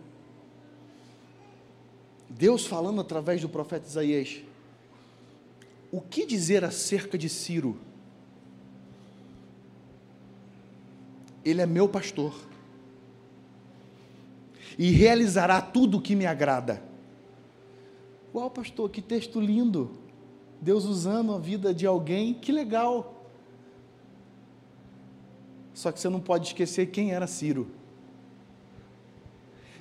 Deus 2.28 2.66
falando 2.66 3.00
através 3.00 3.40
do 3.40 3.48
profeta 3.48 3.86
Isaías, 3.86 4.42
o 5.90 6.00
que 6.00 6.26
dizer 6.26 6.62
acerca 6.62 7.16
de 7.16 7.28
Ciro? 7.28 7.78
Ele 11.42 11.60
é 11.60 11.66
meu 11.66 11.88
pastor 11.88 12.34
e 14.78 14.90
realizará 14.90 15.60
tudo 15.60 15.98
o 15.98 16.00
que 16.00 16.14
me 16.14 16.26
agrada. 16.26 16.82
Uau, 18.34 18.50
pastor, 18.50 18.90
que 18.90 19.00
texto 19.00 19.40
lindo! 19.40 20.03
Deus 20.64 20.86
usando 20.86 21.34
a 21.34 21.38
vida 21.38 21.74
de 21.74 21.86
alguém, 21.86 22.32
que 22.32 22.50
legal. 22.50 23.26
Só 25.74 25.92
que 25.92 26.00
você 26.00 26.08
não 26.08 26.20
pode 26.20 26.46
esquecer 26.46 26.86
quem 26.86 27.12
era 27.12 27.26
Ciro. 27.26 27.68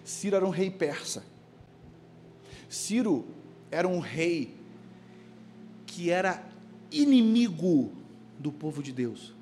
Ciro 0.04 0.36
era 0.36 0.46
um 0.46 0.50
rei 0.50 0.69
persa. 0.69 1.24
Ciro 2.67 3.24
era 3.72 3.88
um 3.88 4.00
rei 4.00 4.54
que 5.86 6.10
era 6.10 6.43
inimigo 6.91 7.89
do 8.38 8.52
povo 8.52 8.84
de 8.84 8.91
Deus. 8.91 9.34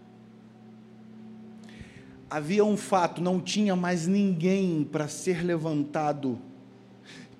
Havia 2.29 2.63
um 2.63 2.77
fato, 2.77 3.19
não 3.19 3.41
tinha 3.41 3.75
mais 3.75 4.05
ninguém 4.05 4.83
para 4.83 5.07
ser 5.07 5.43
levantado. 5.43 6.37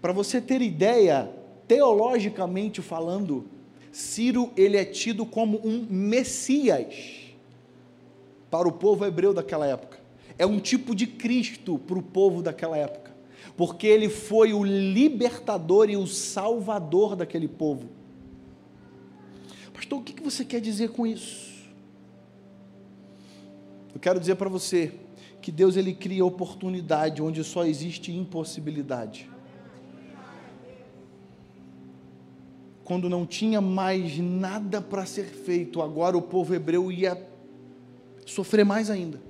Para 0.02 0.12
você 0.12 0.42
ter 0.42 0.60
ideia, 0.60 1.32
teologicamente 1.68 2.82
falando, 2.82 3.61
Ciro 3.92 4.52
ele 4.56 4.78
é 4.78 4.86
tido 4.86 5.26
como 5.26 5.60
um 5.66 5.86
Messias 5.90 6.96
para 8.50 8.68
o 8.68 8.72
povo 8.72 9.06
hebreu 9.06 9.34
daquela 9.34 9.66
época. 9.68 10.00
É 10.38 10.46
um 10.46 10.60
tipo 10.60 10.96
de 10.96 11.06
Cristo 11.06 11.78
para 11.78 12.00
o 12.00 12.02
povo 12.02 12.42
daquela 12.42 12.78
época, 12.78 13.12
porque 13.56 13.86
ele 13.86 14.10
foi 14.10 14.54
o 14.54 14.64
libertador 14.64 15.90
e 15.90 15.98
o 15.98 16.08
salvador 16.08 17.16
daquele 17.16 17.48
povo. 17.48 17.90
Pastor, 19.74 20.00
o 20.00 20.04
que 20.04 20.22
você 20.22 20.46
quer 20.46 20.62
dizer 20.62 20.90
com 20.90 21.06
isso? 21.06 21.52
Eu 23.94 24.00
quero 24.00 24.20
dizer 24.20 24.36
para 24.36 24.50
você 24.50 24.94
que 25.42 25.52
Deus 25.52 25.76
ele 25.76 25.94
cria 25.94 26.24
oportunidade 26.24 27.22
onde 27.22 27.44
só 27.44 27.66
existe 27.66 28.12
impossibilidade. 28.12 29.30
Quando 32.84 33.10
não 33.10 33.26
tinha 33.26 33.62
mais 33.62 34.18
nada 34.18 34.82
para 34.82 35.06
ser 35.06 35.26
feito, 35.26 35.82
agora 35.82 36.18
o 36.18 36.22
povo 36.22 36.54
hebreu 36.54 36.92
ia 36.92 37.22
sofrer 38.26 38.66
mais 38.66 38.90
ainda. 38.90 39.22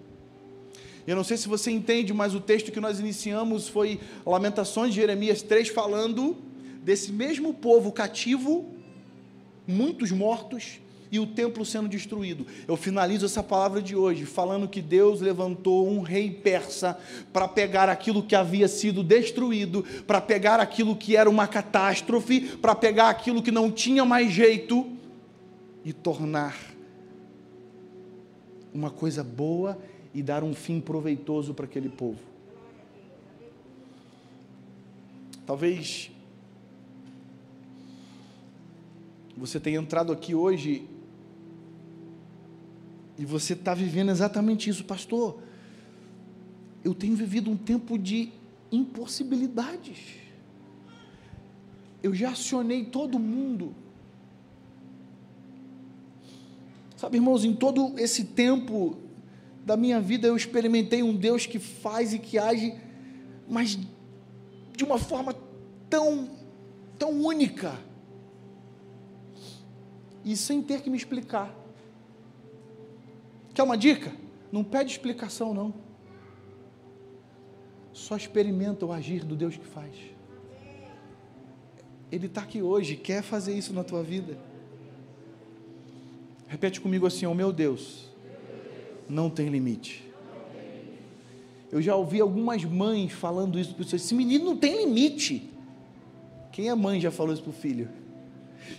Eu 1.05 1.15
não 1.15 1.23
sei 1.23 1.35
se 1.35 1.47
você 1.47 1.71
entende, 1.71 2.13
mas 2.13 2.35
o 2.35 2.39
texto 2.39 2.71
que 2.71 2.79
nós 2.79 2.99
iniciamos 2.99 3.67
foi 3.67 3.99
Lamentações 4.25 4.93
de 4.93 5.01
Jeremias 5.01 5.41
3, 5.41 5.69
falando 5.69 6.37
desse 6.83 7.11
mesmo 7.11 7.53
povo 7.53 7.91
cativo, 7.91 8.69
muitos 9.67 10.11
mortos, 10.11 10.79
e 11.11 11.19
o 11.19 11.27
templo 11.27 11.65
sendo 11.65 11.89
destruído. 11.89 12.47
Eu 12.67 12.77
finalizo 12.77 13.25
essa 13.25 13.43
palavra 13.43 13.81
de 13.81 13.95
hoje 13.95 14.25
falando 14.25 14.67
que 14.67 14.81
Deus 14.81 15.19
levantou 15.19 15.87
um 15.87 16.01
rei 16.01 16.31
persa 16.31 16.97
para 17.33 17.47
pegar 17.47 17.89
aquilo 17.89 18.23
que 18.23 18.35
havia 18.35 18.67
sido 18.67 19.03
destruído, 19.03 19.83
para 20.07 20.21
pegar 20.21 20.59
aquilo 20.59 20.95
que 20.95 21.17
era 21.17 21.29
uma 21.29 21.47
catástrofe, 21.47 22.57
para 22.57 22.73
pegar 22.73 23.09
aquilo 23.09 23.43
que 23.43 23.51
não 23.51 23.69
tinha 23.69 24.05
mais 24.05 24.31
jeito 24.31 24.89
e 25.83 25.91
tornar 25.91 26.55
uma 28.73 28.89
coisa 28.89 29.23
boa 29.23 29.77
e 30.13 30.23
dar 30.23 30.43
um 30.43 30.53
fim 30.53 30.79
proveitoso 30.79 31.53
para 31.53 31.65
aquele 31.65 31.89
povo. 31.89 32.19
Talvez 35.45 36.09
você 39.35 39.59
tenha 39.59 39.79
entrado 39.79 40.13
aqui 40.13 40.35
hoje 40.35 40.87
e 43.17 43.25
você 43.25 43.53
está 43.53 43.73
vivendo 43.73 44.09
exatamente 44.09 44.69
isso, 44.69 44.83
pastor. 44.85 45.41
Eu 46.83 46.93
tenho 46.93 47.15
vivido 47.15 47.51
um 47.51 47.57
tempo 47.57 47.97
de 47.97 48.31
impossibilidades. 48.71 49.99
Eu 52.01 52.13
já 52.13 52.31
acionei 52.31 52.85
todo 52.85 53.19
mundo. 53.19 53.75
Sabe, 56.97 57.17
irmãos, 57.17 57.43
em 57.43 57.53
todo 57.53 57.99
esse 57.99 58.25
tempo 58.25 58.97
da 59.65 59.77
minha 59.77 59.99
vida 59.99 60.27
eu 60.27 60.35
experimentei 60.35 61.03
um 61.03 61.15
Deus 61.15 61.45
que 61.45 61.59
faz 61.59 62.13
e 62.13 62.19
que 62.19 62.39
age, 62.39 62.75
mas 63.47 63.77
de 64.75 64.83
uma 64.83 64.97
forma 64.97 65.35
tão, 65.89 66.29
tão 66.97 67.11
única. 67.21 67.79
E 70.23 70.35
sem 70.35 70.61
ter 70.61 70.81
que 70.81 70.89
me 70.89 70.97
explicar. 70.97 71.60
Quer 73.53 73.63
uma 73.63 73.77
dica? 73.77 74.13
Não 74.51 74.63
pede 74.63 74.91
explicação, 74.91 75.53
não. 75.53 75.73
Só 77.93 78.15
experimenta 78.15 78.85
o 78.85 78.91
agir 78.91 79.23
do 79.23 79.35
Deus 79.35 79.57
que 79.57 79.65
faz. 79.65 79.93
Ele 82.11 82.27
está 82.27 82.41
aqui 82.41 82.61
hoje, 82.61 82.95
quer 82.95 83.21
fazer 83.21 83.57
isso 83.57 83.73
na 83.73 83.83
tua 83.83 84.03
vida. 84.03 84.37
Repete 86.47 86.81
comigo 86.81 87.05
assim: 87.05 87.25
oh, 87.25 87.33
meu 87.33 87.51
Deus 87.53 88.09
não 89.07 89.29
tem 89.29 89.49
limite. 89.49 90.03
Eu 91.71 91.81
já 91.81 91.95
ouvi 91.95 92.19
algumas 92.19 92.65
mães 92.65 93.11
falando 93.11 93.57
isso 93.57 93.73
para 93.73 93.83
os 93.83 93.89
seus. 93.89 94.03
Esse 94.03 94.13
menino 94.13 94.45
não 94.45 94.57
tem 94.57 94.85
limite. 94.85 95.49
Quem 96.51 96.67
é 96.67 96.75
mãe 96.75 96.99
já 96.99 97.11
falou 97.11 97.33
isso 97.33 97.43
para 97.43 97.51
o 97.51 97.53
filho? 97.53 97.89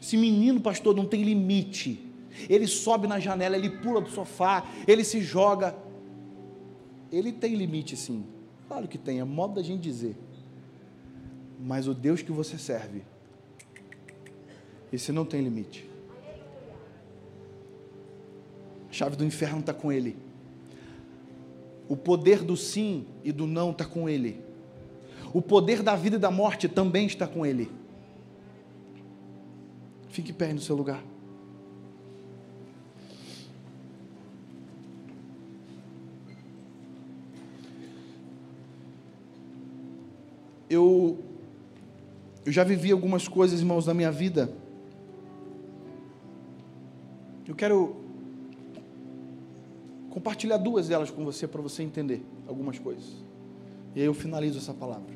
Esse 0.00 0.16
menino, 0.16 0.60
pastor, 0.60 0.94
não 0.94 1.06
tem 1.06 1.22
limite. 1.22 2.11
Ele 2.48 2.66
sobe 2.66 3.06
na 3.06 3.18
janela, 3.18 3.56
ele 3.56 3.70
pula 3.70 4.00
do 4.00 4.10
sofá, 4.10 4.66
ele 4.86 5.04
se 5.04 5.20
joga. 5.20 5.74
Ele 7.10 7.32
tem 7.32 7.54
limite, 7.54 7.96
sim. 7.96 8.24
Claro 8.68 8.88
que 8.88 8.98
tem, 8.98 9.20
é 9.20 9.24
modo 9.24 9.54
da 9.54 9.62
gente 9.62 9.82
dizer. 9.82 10.16
Mas 11.60 11.86
o 11.86 11.94
Deus 11.94 12.22
que 12.22 12.32
você 12.32 12.58
serve, 12.58 13.02
esse 14.92 15.12
não 15.12 15.24
tem 15.24 15.42
limite. 15.42 15.88
A 18.90 18.92
chave 18.92 19.16
do 19.16 19.24
inferno 19.24 19.60
está 19.60 19.72
com 19.72 19.92
ele. 19.92 20.16
O 21.88 21.96
poder 21.96 22.42
do 22.42 22.56
sim 22.56 23.06
e 23.22 23.32
do 23.32 23.46
não 23.46 23.70
está 23.70 23.84
com 23.84 24.08
ele. 24.08 24.40
O 25.32 25.40
poder 25.40 25.82
da 25.82 25.96
vida 25.96 26.16
e 26.16 26.18
da 26.18 26.30
morte 26.30 26.68
também 26.68 27.06
está 27.06 27.26
com 27.26 27.44
ele. 27.44 27.70
Fique 30.08 30.32
pé 30.32 30.52
no 30.52 30.60
seu 30.60 30.76
lugar. 30.76 31.02
Eu, 40.72 41.18
eu 42.46 42.50
já 42.50 42.64
vivi 42.64 42.90
algumas 42.90 43.28
coisas, 43.28 43.60
irmãos, 43.60 43.86
na 43.86 43.92
minha 43.92 44.10
vida. 44.10 44.50
Eu 47.46 47.54
quero 47.54 47.96
compartilhar 50.08 50.56
duas 50.56 50.88
delas 50.88 51.10
com 51.10 51.26
você 51.26 51.46
para 51.46 51.60
você 51.60 51.82
entender 51.82 52.24
algumas 52.48 52.78
coisas. 52.78 53.04
E 53.94 54.00
aí 54.00 54.06
eu 54.06 54.14
finalizo 54.14 54.56
essa 54.56 54.72
palavra 54.72 55.12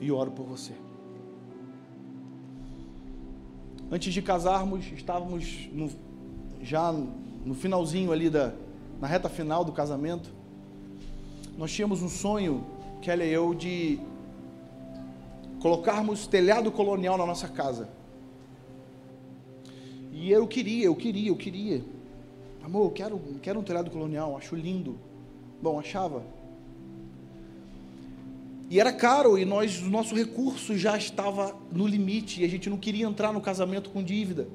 e 0.00 0.10
oro 0.10 0.30
por 0.30 0.46
você. 0.46 0.72
Antes 3.90 4.14
de 4.14 4.22
casarmos, 4.22 4.86
estávamos 4.96 5.68
no, 5.72 5.90
já 6.62 6.90
no 6.90 7.54
finalzinho 7.54 8.12
ali 8.12 8.30
da 8.30 8.54
na 8.98 9.06
reta 9.06 9.28
final 9.28 9.62
do 9.62 9.72
casamento. 9.72 10.32
Nós 11.58 11.70
tínhamos 11.70 12.02
um 12.02 12.08
sonho, 12.08 12.64
Kelly 13.02 13.24
e 13.26 13.32
eu, 13.32 13.54
de 13.54 14.00
colocarmos 15.60 16.26
telhado 16.26 16.70
colonial 16.70 17.16
na 17.16 17.26
nossa 17.26 17.48
casa. 17.48 17.88
E 20.12 20.30
eu 20.30 20.46
queria, 20.46 20.86
eu 20.86 20.94
queria, 20.94 21.28
eu 21.28 21.36
queria. 21.36 21.84
Amor, 22.62 22.86
eu 22.86 22.90
quero, 22.90 23.20
quero 23.40 23.60
um 23.60 23.62
telhado 23.62 23.90
colonial, 23.90 24.36
acho 24.36 24.54
lindo. 24.54 24.98
Bom, 25.62 25.78
achava. 25.78 26.22
E 28.70 28.78
era 28.78 28.92
caro 28.92 29.38
e 29.38 29.44
nós, 29.44 29.80
o 29.80 29.88
nosso 29.88 30.14
recurso 30.14 30.76
já 30.76 30.96
estava 30.96 31.56
no 31.72 31.86
limite 31.86 32.42
e 32.42 32.44
a 32.44 32.48
gente 32.48 32.68
não 32.68 32.76
queria 32.76 33.06
entrar 33.06 33.32
no 33.32 33.40
casamento 33.40 33.90
com 33.90 34.02
dívida. 34.02 34.46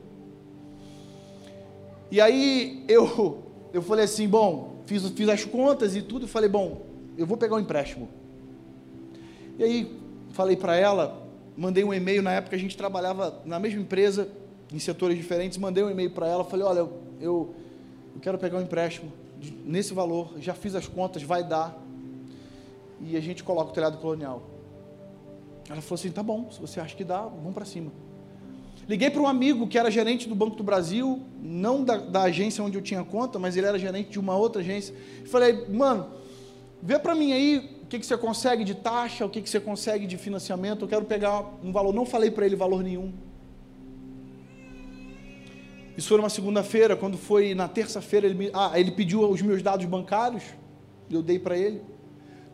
E 2.12 2.22
aí 2.22 2.84
eu, 2.88 3.44
eu 3.74 3.82
falei 3.82 4.06
assim, 4.06 4.28
bom, 4.28 4.84
fiz, 4.86 5.08
fiz 5.10 5.30
as 5.30 5.44
contas 5.44 5.96
e 5.96 6.02
tudo, 6.02 6.26
e 6.26 6.30
falei, 6.30 6.48
bom, 6.48 6.86
eu 7.18 7.26
vou 7.26 7.38
pegar 7.38 7.56
um 7.56 7.60
empréstimo. 7.60 8.08
E 9.58 9.64
aí 9.64 10.03
falei 10.34 10.58
para 10.58 10.76
ela, 10.76 11.24
mandei 11.56 11.84
um 11.84 11.94
e-mail, 11.94 12.22
na 12.22 12.34
época 12.34 12.56
a 12.56 12.60
gente 12.60 12.76
trabalhava 12.76 13.42
na 13.46 13.60
mesma 13.60 13.80
empresa, 13.80 14.28
em 14.72 14.80
setores 14.80 15.16
diferentes, 15.16 15.58
mandei 15.58 15.84
um 15.84 15.90
e-mail 15.90 16.10
para 16.10 16.28
ela, 16.28 16.44
falei, 16.44 16.66
olha, 16.66 16.80
eu, 16.80 16.94
eu, 17.22 17.56
quero 18.22 18.38
pegar 18.38 18.58
um 18.58 18.62
empréstimo 18.62 19.12
nesse 19.64 19.94
valor, 19.94 20.34
já 20.40 20.54
fiz 20.54 20.74
as 20.74 20.88
contas, 20.88 21.22
vai 21.22 21.44
dar, 21.44 21.80
e 23.00 23.16
a 23.16 23.22
gente 23.22 23.44
coloca 23.44 23.70
o 23.70 23.74
telhado 23.74 23.98
colonial. 24.00 24.42
Ela 25.70 25.82
falou 25.82 25.96
assim, 25.96 26.12
tá 26.12 26.24
bom, 26.24 26.50
se 26.52 26.60
você 26.60 26.80
acha 26.80 26.96
que 26.96 27.04
dá, 27.04 27.22
vamos 27.22 27.54
para 27.54 27.66
cima. 27.66 27.92
Liguei 28.88 29.10
para 29.10 29.22
um 29.22 29.28
amigo 29.28 29.68
que 29.68 29.78
era 29.78 29.90
gerente 29.90 30.28
do 30.28 30.36
Banco 30.36 30.56
do 30.56 30.64
Brasil, 30.64 31.22
não 31.42 31.84
da, 31.84 31.98
da, 31.98 32.24
agência 32.24 32.64
onde 32.64 32.78
eu 32.78 32.82
tinha 32.82 33.04
conta, 33.04 33.40
mas 33.40 33.56
ele 33.56 33.68
era 33.68 33.80
gerente 33.80 34.10
de 34.10 34.20
uma 34.20 34.36
outra 34.36 34.62
agência. 34.62 34.94
Falei, 35.26 35.66
mano, 35.70 36.08
vê 36.82 37.00
para 37.00 37.16
mim 37.16 37.32
aí 37.32 37.83
que, 37.94 38.00
que 38.00 38.06
você 38.08 38.18
consegue 38.18 38.64
de 38.64 38.74
taxa, 38.74 39.24
o 39.24 39.30
que, 39.30 39.40
que 39.40 39.48
você 39.48 39.60
consegue 39.60 40.08
de 40.08 40.18
financiamento. 40.18 40.84
Eu 40.84 40.88
quero 40.88 41.06
pegar 41.06 41.46
um 41.64 41.72
valor. 41.72 41.94
Não 41.94 42.08
falei 42.08 42.32
para 42.32 42.44
ele 42.44 42.56
valor 42.56 42.82
nenhum. 42.82 43.14
Isso 45.96 46.08
foi 46.08 46.18
uma 46.18 46.30
segunda-feira. 46.30 46.96
Quando 46.96 47.20
foi 47.20 47.54
na 47.54 47.68
terça-feira, 47.68 48.26
ele, 48.26 48.36
me, 48.36 48.50
ah, 48.52 48.72
ele 48.74 48.92
pediu 48.92 49.30
os 49.30 49.44
meus 49.44 49.62
dados 49.62 49.86
bancários. 49.86 50.42
Eu 51.08 51.22
dei 51.22 51.38
para 51.38 51.56
ele. 51.56 51.84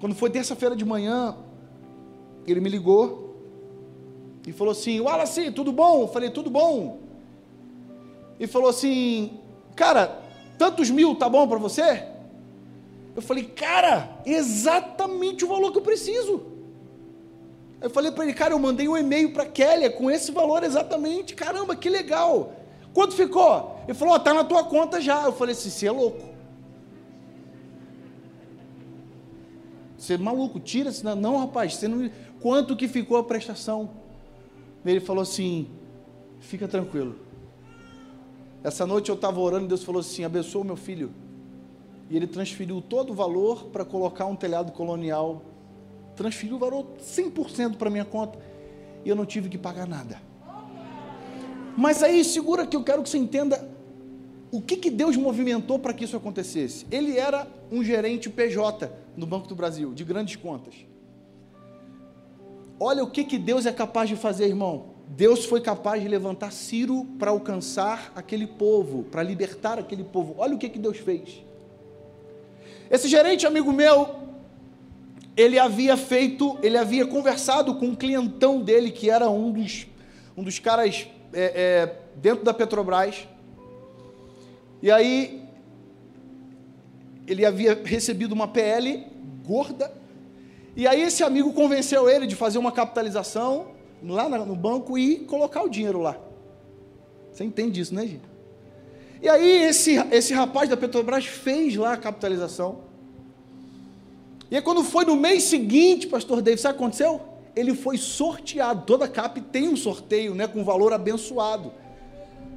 Quando 0.02 0.14
foi 0.14 0.30
terça-feira 0.30 0.76
de 0.76 0.84
manhã, 0.84 1.38
ele 2.46 2.60
me 2.60 2.70
ligou 2.70 3.38
e 4.46 4.52
falou 4.52 4.72
assim: 4.72 5.00
Wallace, 5.00 5.52
tudo 5.52 5.72
bom? 5.72 6.02
Eu 6.02 6.08
falei: 6.10 6.30
tudo 6.32 6.50
bom. 6.50 7.00
E 8.38 8.46
falou 8.46 8.68
assim: 8.70 9.40
Cara, 9.74 10.22
tantos 10.58 10.90
mil 10.90 11.16
tá 11.16 11.30
bom 11.30 11.48
para 11.48 11.60
você? 11.60 12.09
Eu 13.16 13.22
falei: 13.22 13.44
Cara, 13.44 14.22
exatamente 14.26 15.44
o 15.44 15.48
valor 15.48 15.72
que 15.72 15.78
eu 15.78 15.84
preciso. 15.84 16.44
Eu 17.82 17.90
falei 17.90 18.12
para 18.12 18.24
ele: 18.26 18.34
Cara, 18.34 18.54
eu 18.54 18.60
mandei 18.60 18.88
um 18.88 18.98
e-mail 18.98 19.34
para 19.34 19.46
Kélia 19.46 19.90
com 19.90 20.10
esse 20.10 20.32
valor 20.32 20.64
exatamente. 20.64 21.36
Caramba, 21.36 21.76
que 21.76 21.90
legal. 21.90 22.54
Quanto 22.94 23.16
ficou? 23.16 23.80
Ele 23.88 23.94
falou: 23.94 24.16
oh, 24.16 24.20
Tá 24.20 24.34
na 24.34 24.44
tua 24.44 24.64
conta 24.64 25.00
já. 25.00 25.26
Eu 25.26 25.34
falei 25.34 25.54
assim: 25.54 25.70
Você 25.70 25.88
é 25.88 25.92
louco. 25.92 26.30
Você 29.98 30.14
é 30.14 30.18
maluco, 30.18 30.60
tira 30.62 30.92
senão 30.94 31.16
não, 31.16 31.38
rapaz, 31.38 31.76
você 31.76 31.88
não, 31.88 32.10
quanto 32.40 32.76
que 32.76 32.88
ficou 32.88 33.18
a 33.18 33.24
prestação? 33.24 33.90
Ele 34.86 35.02
falou 35.02 35.22
assim: 35.22 35.68
fica 36.40 36.68
tranquilo. 36.68 37.16
Essa 38.64 38.88
noite 38.88 39.10
eu 39.10 39.16
estava 39.16 39.40
orando 39.40 39.66
e 39.66 39.68
Deus 39.68 39.84
falou 39.84 40.00
assim: 40.00 40.24
abençoa 40.24 40.62
o 40.62 40.66
meu 40.66 40.78
filho. 40.78 41.12
E 42.10 42.16
ele 42.16 42.28
transferiu 42.28 42.82
todo 42.82 43.12
o 43.12 43.14
valor 43.14 43.66
para 43.66 43.86
colocar 43.86 44.26
um 44.26 44.36
telhado 44.36 44.72
colonial. 44.72 45.44
Transferiu 46.16 46.56
o 46.56 46.60
valor 46.60 46.86
100% 47.00 47.78
para 47.78 47.90
minha 47.90 48.06
conta. 48.06 48.40
E 49.06 49.10
eu 49.10 49.16
não 49.16 49.26
tive 49.26 49.48
que 49.48 49.58
pagar 49.58 49.88
nada. 49.88 50.20
Mas 51.78 52.04
aí, 52.04 52.24
segura 52.24 52.66
que 52.66 52.76
eu 52.76 52.84
quero 52.84 53.04
que 53.04 53.10
você 53.10 53.18
entenda 53.18 53.70
o 54.52 54.62
que, 54.62 54.76
que 54.76 54.90
Deus 54.90 55.16
movimentou 55.16 55.78
para 55.78 55.94
que 55.94 56.04
isso 56.04 56.18
acontecesse. 56.18 56.86
Ele 56.92 57.18
era 57.18 57.48
um 57.72 57.84
gerente 57.84 58.30
PJ 58.30 58.92
no 59.16 59.26
Banco 59.26 59.48
do 59.48 59.56
Brasil, 59.56 59.94
de 59.94 60.04
grandes 60.04 60.36
contas. 60.36 60.74
Olha 62.80 63.04
o 63.04 63.12
que, 63.12 63.24
que 63.24 63.38
Deus 63.38 63.66
é 63.66 63.72
capaz 63.72 64.10
de 64.10 64.16
fazer, 64.16 64.48
irmão. 64.48 64.88
Deus 65.08 65.46
foi 65.46 65.60
capaz 65.60 66.02
de 66.02 66.08
levantar 66.08 66.52
Ciro 66.52 67.06
para 67.18 67.32
alcançar 67.32 68.12
aquele 68.16 68.48
povo, 68.48 69.04
para 69.04 69.22
libertar 69.22 69.78
aquele 69.78 70.04
povo. 70.04 70.36
Olha 70.38 70.56
o 70.56 70.58
que, 70.58 70.70
que 70.70 70.80
Deus 70.80 70.98
fez. 70.98 71.44
Esse 72.90 73.08
gerente, 73.08 73.46
amigo 73.46 73.72
meu, 73.72 74.16
ele 75.38 75.60
havia 75.60 75.96
feito, 75.96 76.58
ele 76.62 76.78
havia 76.78 77.06
conversado 77.06 77.76
com 77.76 77.88
um 77.88 77.96
clientão 77.96 78.62
dele, 78.62 78.92
que 78.92 79.10
era 79.10 79.30
um 79.30 79.52
dos, 79.52 79.88
um 80.36 80.44
dos 80.44 80.60
caras 80.60 81.08
é, 81.32 81.44
é, 81.44 81.96
dentro 82.16 82.44
da 82.44 82.54
Petrobras. 82.54 83.28
E 84.82 84.90
aí, 84.90 85.44
ele 87.28 87.46
havia 87.46 87.80
recebido 87.84 88.34
uma 88.34 88.48
PL 88.48 89.06
gorda. 89.46 89.94
E 90.76 90.88
aí 90.88 91.02
esse 91.02 91.24
amigo 91.24 91.54
convenceu 91.54 92.10
ele 92.10 92.26
de 92.26 92.36
fazer 92.36 92.58
uma 92.58 92.72
capitalização 92.72 93.72
lá 94.02 94.28
no 94.30 94.56
banco 94.56 94.98
e 94.98 95.20
colocar 95.20 95.62
o 95.62 95.70
dinheiro 95.70 96.00
lá. 96.00 96.18
Você 97.32 97.44
entende 97.44 97.80
isso, 97.82 97.94
né, 97.94 98.02
gente? 98.08 98.39
E 99.22 99.28
aí 99.28 99.64
esse, 99.64 99.96
esse 100.12 100.34
rapaz 100.34 100.70
da 100.70 100.78
Petrobras 100.78 101.26
fez 101.26 101.76
lá 101.76 101.94
a 101.94 101.98
capitalização. 101.98 102.80
E 104.50 104.56
aí 104.56 104.62
quando 104.62 104.84
foi 104.84 105.06
no 105.06 105.16
mês 105.16 105.44
seguinte, 105.44 106.08
pastor 106.08 106.42
David, 106.42 106.62
sabe 106.62 106.76
o 106.76 106.78
que 106.78 106.84
aconteceu? 106.84 107.22
Ele 107.56 107.74
foi 107.76 107.98
sorteado. 107.98 108.84
Toda 108.86 109.08
CAP 109.08 109.42
tem 109.42 109.68
um 109.68 109.76
sorteio, 109.76 110.34
né, 110.34 110.48
com 110.48 110.64
valor 110.64 110.94
abençoado. 110.94 111.72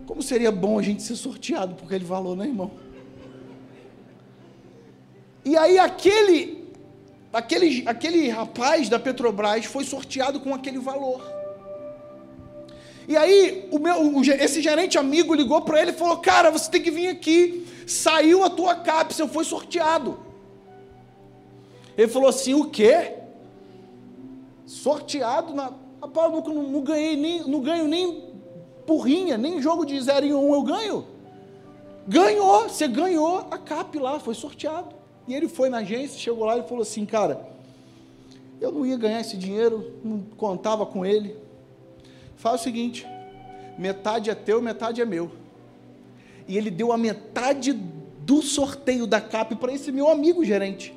Como 0.06 0.22
seria 0.22 0.52
bom 0.52 0.78
a 0.78 0.82
gente 0.82 1.02
ser 1.02 1.16
sorteado 1.16 1.74
por 1.74 1.86
aquele 1.86 2.04
valor, 2.04 2.36
né, 2.36 2.46
irmão? 2.46 2.70
E 5.44 5.56
aí 5.56 5.78
aquele, 5.78 6.68
aquele, 7.32 7.82
aquele 7.86 8.28
rapaz 8.28 8.88
da 8.88 8.98
Petrobras 8.98 9.64
foi 9.64 9.84
sorteado 9.84 10.38
com 10.38 10.54
aquele 10.54 10.78
valor. 10.78 11.41
E 13.12 13.16
aí 13.16 13.68
o 13.70 13.78
meu, 13.78 14.06
o, 14.06 14.22
esse 14.22 14.62
gerente 14.62 14.96
amigo 14.96 15.34
ligou 15.34 15.60
para 15.60 15.82
ele 15.82 15.90
e 15.90 15.94
falou: 15.94 16.16
Cara, 16.16 16.50
você 16.50 16.70
tem 16.70 16.80
que 16.80 16.90
vir 16.90 17.08
aqui. 17.08 17.66
Saiu 17.86 18.42
a 18.42 18.48
tua 18.48 18.74
cápsula, 18.74 19.28
foi 19.28 19.44
sorteado. 19.44 20.18
Ele 21.94 22.08
falou 22.08 22.30
assim: 22.30 22.54
O 22.54 22.70
quê? 22.70 23.12
Sorteado 24.64 25.52
na. 25.52 25.72
Rapaz, 26.00 26.32
eu 26.32 26.54
não, 26.54 26.62
não 26.62 26.80
ganhei 26.80 27.14
nem, 27.14 27.46
não 27.46 27.60
ganho 27.60 27.86
nem 27.86 28.32
porrinha, 28.86 29.36
nem 29.36 29.60
jogo 29.60 29.84
de 29.84 30.00
0 30.00 30.24
em 30.24 30.32
1 30.32 30.48
um 30.48 30.54
eu 30.54 30.62
ganho. 30.62 31.06
Ganhou, 32.08 32.62
você 32.62 32.88
ganhou 32.88 33.46
a 33.50 33.58
CAP 33.58 33.98
lá, 33.98 34.18
foi 34.20 34.34
sorteado. 34.34 34.94
E 35.28 35.34
ele 35.34 35.48
foi 35.48 35.68
na 35.68 35.78
agência, 35.78 36.18
chegou 36.18 36.46
lá 36.46 36.56
e 36.56 36.62
falou 36.62 36.80
assim: 36.80 37.04
Cara, 37.04 37.46
eu 38.58 38.72
não 38.72 38.86
ia 38.86 38.96
ganhar 38.96 39.20
esse 39.20 39.36
dinheiro, 39.36 40.00
não 40.02 40.22
contava 40.38 40.86
com 40.86 41.04
ele. 41.04 41.41
Faz 42.42 42.60
o 42.60 42.64
seguinte: 42.64 43.06
metade 43.78 44.28
é 44.28 44.34
teu, 44.34 44.60
metade 44.60 45.00
é 45.00 45.04
meu. 45.04 45.30
E 46.48 46.58
ele 46.58 46.72
deu 46.72 46.90
a 46.90 46.98
metade 46.98 47.72
do 47.72 48.42
sorteio 48.42 49.06
da 49.06 49.20
CAP 49.20 49.54
para 49.54 49.72
esse 49.72 49.92
meu 49.92 50.08
amigo 50.08 50.44
gerente. 50.44 50.92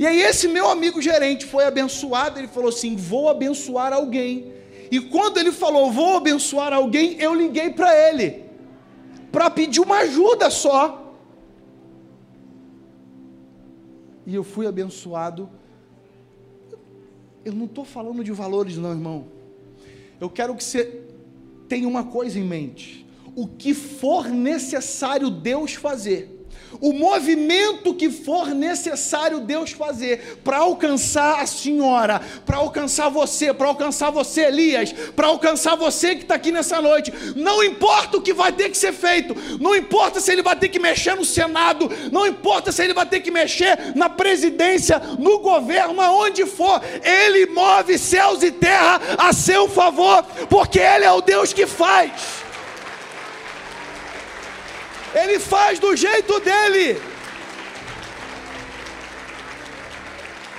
E 0.00 0.04
aí, 0.04 0.20
esse 0.20 0.48
meu 0.48 0.68
amigo 0.68 1.00
gerente 1.00 1.46
foi 1.46 1.64
abençoado. 1.64 2.40
Ele 2.40 2.48
falou 2.48 2.70
assim: 2.70 2.96
Vou 2.96 3.28
abençoar 3.28 3.92
alguém. 3.92 4.52
E 4.90 4.98
quando 5.00 5.38
ele 5.38 5.52
falou, 5.52 5.90
vou 5.90 6.16
abençoar 6.16 6.72
alguém, 6.72 7.18
eu 7.18 7.34
liguei 7.34 7.70
para 7.70 7.96
ele. 7.96 8.44
para 9.30 9.48
pedir 9.48 9.80
uma 9.80 9.98
ajuda 10.00 10.50
só. 10.50 11.14
E 14.26 14.34
eu 14.34 14.42
fui 14.42 14.66
abençoado. 14.66 15.48
Eu 17.44 17.52
não 17.52 17.66
estou 17.66 17.84
falando 17.84 18.22
de 18.24 18.32
valores, 18.32 18.76
não, 18.76 18.90
irmão. 18.90 19.41
Eu 20.22 20.30
quero 20.30 20.54
que 20.54 20.62
você 20.62 21.02
tenha 21.68 21.88
uma 21.88 22.04
coisa 22.04 22.38
em 22.38 22.44
mente: 22.44 23.04
o 23.34 23.48
que 23.48 23.74
for 23.74 24.28
necessário 24.28 25.28
Deus 25.28 25.74
fazer 25.74 26.41
o 26.80 26.92
movimento 26.92 27.94
que 27.94 28.10
for 28.10 28.48
necessário 28.48 29.40
Deus 29.40 29.72
fazer 29.72 30.40
para 30.44 30.58
alcançar 30.58 31.40
a 31.40 31.46
senhora, 31.46 32.20
para 32.44 32.58
alcançar 32.58 33.08
você, 33.08 33.52
para 33.52 33.68
alcançar 33.68 34.10
você, 34.10 34.42
Elias, 34.42 34.92
para 35.14 35.26
alcançar 35.26 35.76
você 35.76 36.14
que 36.14 36.22
está 36.22 36.34
aqui 36.34 36.52
nessa 36.52 36.80
noite. 36.80 37.12
Não 37.36 37.62
importa 37.62 38.16
o 38.16 38.22
que 38.22 38.32
vai 38.32 38.52
ter 38.52 38.70
que 38.70 38.76
ser 38.76 38.92
feito, 38.92 39.34
não 39.60 39.74
importa 39.74 40.20
se 40.20 40.32
ele 40.32 40.42
vai 40.42 40.56
ter 40.56 40.68
que 40.68 40.78
mexer 40.78 41.14
no 41.14 41.24
Senado, 41.24 41.90
não 42.10 42.26
importa 42.26 42.72
se 42.72 42.82
ele 42.82 42.94
vai 42.94 43.06
ter 43.06 43.20
que 43.20 43.30
mexer 43.30 43.94
na 43.94 44.08
presidência, 44.08 44.98
no 45.18 45.38
governo, 45.38 46.00
aonde 46.00 46.46
for, 46.46 46.80
ele 47.02 47.46
move 47.46 47.98
céus 47.98 48.42
e 48.42 48.50
terra 48.50 49.00
a 49.18 49.32
seu 49.32 49.68
favor, 49.68 50.22
porque 50.48 50.78
ele 50.78 51.04
é 51.04 51.12
o 51.12 51.20
Deus 51.20 51.52
que 51.52 51.66
faz. 51.66 52.41
Ele 55.14 55.38
faz 55.38 55.78
do 55.78 55.94
jeito 55.94 56.40
dele. 56.40 57.00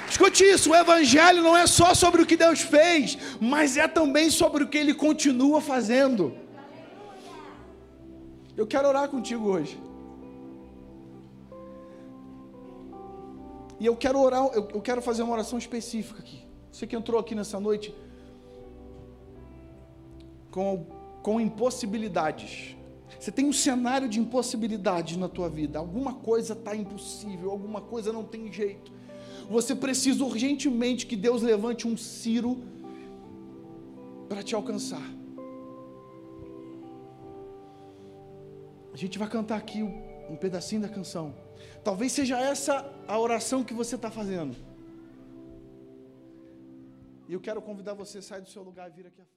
Escute 0.10 0.43
isso: 0.43 0.72
o 0.72 0.76
Evangelho 0.76 1.41
não 1.41 1.56
é 1.58 1.66
só 1.66 1.93
sobre 1.93 2.22
o 2.22 2.26
que 2.26 2.38
Deus 2.38 2.62
fez, 2.62 3.18
mas 3.39 3.78
é 3.78 3.88
também 3.88 4.30
sobre 4.30 4.64
o 4.64 4.68
que 4.68 4.78
Ele 4.78 4.93
continua 4.93 5.60
fazendo. 5.60 6.36
Eu 8.56 8.68
quero 8.68 8.88
orar 8.88 9.10
contigo 9.10 9.47
hoje. 9.49 9.76
E 13.80 13.86
eu 13.86 13.95
quero 13.95 14.20
orar, 14.20 14.43
eu 14.54 14.82
quero 14.82 15.01
fazer 15.01 15.24
uma 15.24 15.34
oração 15.34 15.58
específica 15.58 16.20
aqui. 16.20 16.45
Você 16.72 16.86
que 16.86 16.95
entrou 16.95 17.20
aqui 17.20 17.34
nessa 17.36 17.60
noite 17.60 17.93
com, 20.51 20.86
com 21.24 21.41
impossibilidades. 21.41 22.76
Você 23.24 23.32
tem 23.32 23.45
um 23.45 23.53
cenário 23.53 24.09
de 24.09 24.19
impossibilidade 24.19 25.17
na 25.17 25.30
tua 25.30 25.47
vida, 25.47 25.80
alguma 25.80 26.13
coisa 26.13 26.51
está 26.51 26.76
impossível, 26.76 27.51
alguma 27.51 27.80
coisa 27.80 28.11
não 28.11 28.26
tem 28.26 28.51
jeito. 28.51 28.91
Você 29.49 29.74
precisa 29.74 30.26
urgentemente 30.26 31.05
que 31.05 31.15
Deus 31.15 31.41
levante 31.41 31.88
um 31.88 31.95
Ciro 31.95 32.61
para 34.28 34.43
te 34.43 34.53
alcançar. 34.53 35.09
A 38.93 38.97
gente 38.97 39.17
vai 39.17 39.30
cantar 39.30 39.55
aqui 39.55 39.82
um 39.82 40.36
pedacinho 40.36 40.82
da 40.82 40.89
canção. 40.89 41.34
Talvez 41.82 42.11
seja 42.11 42.38
essa 42.38 42.93
a 43.07 43.17
oração 43.17 43.63
que 43.63 43.74
você 43.74 43.95
está 43.95 44.11
fazendo. 44.11 44.53
E 47.30 47.32
eu 47.32 47.39
quero 47.39 47.61
convidar 47.61 47.93
você 47.93 48.17
a 48.17 48.21
sair 48.21 48.41
do 48.41 48.49
seu 48.49 48.63
lugar 48.63 48.89
e 48.89 48.93
vir 48.93 49.07
aqui 49.07 49.21
à 49.21 49.26
frente. 49.26 49.34